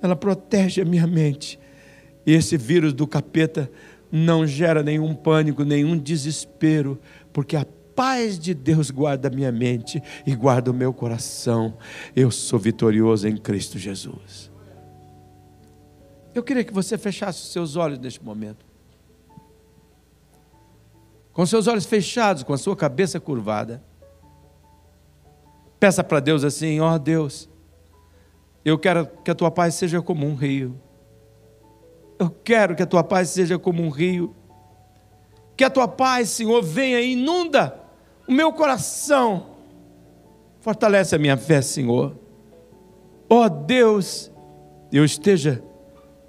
ela 0.00 0.16
protege 0.16 0.80
a 0.80 0.84
minha 0.84 1.06
mente. 1.06 1.60
E 2.24 2.32
esse 2.32 2.56
vírus 2.56 2.94
do 2.94 3.06
capeta 3.06 3.70
não 4.10 4.46
gera 4.46 4.82
nenhum 4.82 5.14
pânico, 5.14 5.62
nenhum 5.62 5.94
desespero, 5.94 6.98
porque 7.34 7.54
a 7.54 7.66
paz 7.94 8.38
de 8.38 8.54
Deus 8.54 8.90
guarda 8.90 9.28
a 9.28 9.30
minha 9.30 9.52
mente 9.52 10.02
e 10.26 10.34
guarda 10.34 10.70
o 10.70 10.74
meu 10.74 10.90
coração. 10.90 11.76
Eu 12.14 12.30
sou 12.30 12.58
vitorioso 12.58 13.28
em 13.28 13.36
Cristo 13.36 13.78
Jesus. 13.78 14.50
Eu 16.34 16.42
queria 16.42 16.64
que 16.64 16.72
você 16.72 16.96
fechasse 16.96 17.42
os 17.42 17.52
seus 17.52 17.76
olhos 17.76 17.98
neste 17.98 18.24
momento. 18.24 18.64
Com 21.30 21.44
seus 21.44 21.66
olhos 21.66 21.84
fechados, 21.84 22.42
com 22.42 22.54
a 22.54 22.58
sua 22.58 22.74
cabeça 22.74 23.20
curvada. 23.20 23.84
Peça 25.86 26.02
para 26.02 26.18
Deus 26.18 26.42
assim: 26.42 26.80
ó 26.80 26.96
oh, 26.96 26.98
Deus, 26.98 27.48
eu 28.64 28.76
quero 28.76 29.06
que 29.06 29.30
a 29.30 29.34
tua 29.36 29.52
paz 29.52 29.76
seja 29.76 30.02
como 30.02 30.26
um 30.26 30.34
rio. 30.34 30.80
Eu 32.18 32.28
quero 32.28 32.74
que 32.74 32.82
a 32.82 32.86
tua 32.86 33.04
paz 33.04 33.28
seja 33.28 33.56
como 33.56 33.84
um 33.84 33.88
rio. 33.88 34.34
Que 35.56 35.62
a 35.62 35.70
tua 35.70 35.86
paz, 35.86 36.30
Senhor, 36.30 36.60
venha 36.60 37.00
e 37.00 37.12
inunda 37.12 37.80
o 38.26 38.32
meu 38.32 38.52
coração. 38.52 39.46
Fortalece 40.58 41.14
a 41.14 41.20
minha 41.20 41.36
fé, 41.36 41.62
Senhor. 41.62 42.16
Ó 43.30 43.44
oh, 43.44 43.48
Deus, 43.48 44.32
eu 44.90 45.04
esteja 45.04 45.62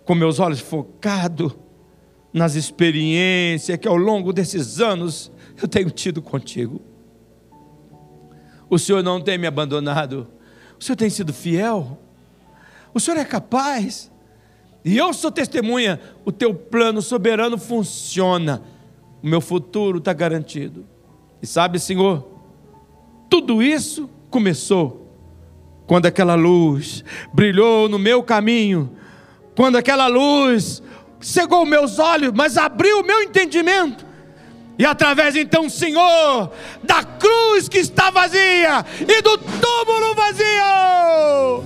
com 0.05 0.13
meus 0.13 0.39
olhos 0.39 0.59
focados 0.59 1.57
nas 2.31 2.53
experiências 2.53 3.79
que 3.79 3.87
ao 3.87 3.97
longo 3.97 4.31
desses 4.31 4.79
anos 4.79 5.31
eu 5.59 5.67
tenho 5.67 5.89
tido 5.89 6.21
contigo. 6.21 6.79
O 8.69 8.77
Senhor 8.77 9.03
não 9.03 9.21
tem 9.21 9.37
me 9.37 9.47
abandonado. 9.47 10.27
O 10.79 10.83
Senhor 10.83 10.95
tem 10.95 11.09
sido 11.09 11.33
fiel. 11.33 11.97
O 12.93 12.99
Senhor 12.99 13.17
é 13.17 13.25
capaz. 13.25 14.11
E 14.83 14.97
eu 14.97 15.13
sou 15.13 15.31
testemunha. 15.31 15.99
O 16.25 16.31
teu 16.31 16.53
plano 16.53 17.01
soberano 17.01 17.57
funciona. 17.57 18.61
O 19.23 19.27
meu 19.27 19.41
futuro 19.41 19.99
está 19.99 20.13
garantido. 20.13 20.85
E 21.41 21.47
sabe, 21.47 21.79
Senhor, 21.79 22.27
tudo 23.29 23.61
isso 23.61 24.09
começou 24.29 25.05
quando 25.85 26.05
aquela 26.05 26.35
luz 26.35 27.03
brilhou 27.33 27.87
no 27.87 27.97
meu 27.97 28.21
caminho. 28.21 28.91
Quando 29.55 29.77
aquela 29.77 30.07
luz 30.07 30.83
cegou 31.19 31.65
meus 31.65 31.99
olhos, 31.99 32.31
mas 32.33 32.57
abriu 32.57 32.99
o 32.99 33.05
meu 33.05 33.21
entendimento 33.23 34.06
e 34.77 34.85
através 34.85 35.35
então, 35.35 35.69
Senhor, 35.69 36.51
da 36.83 37.03
cruz 37.03 37.67
que 37.67 37.79
está 37.79 38.09
vazia 38.09 38.85
e 39.01 39.21
do 39.21 39.37
túmulo 39.37 40.15
vazio. 40.15 41.63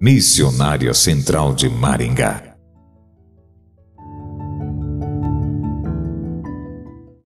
Missionária 0.00 0.94
Central 0.94 1.54
de 1.54 1.68
Maringá 1.68 2.47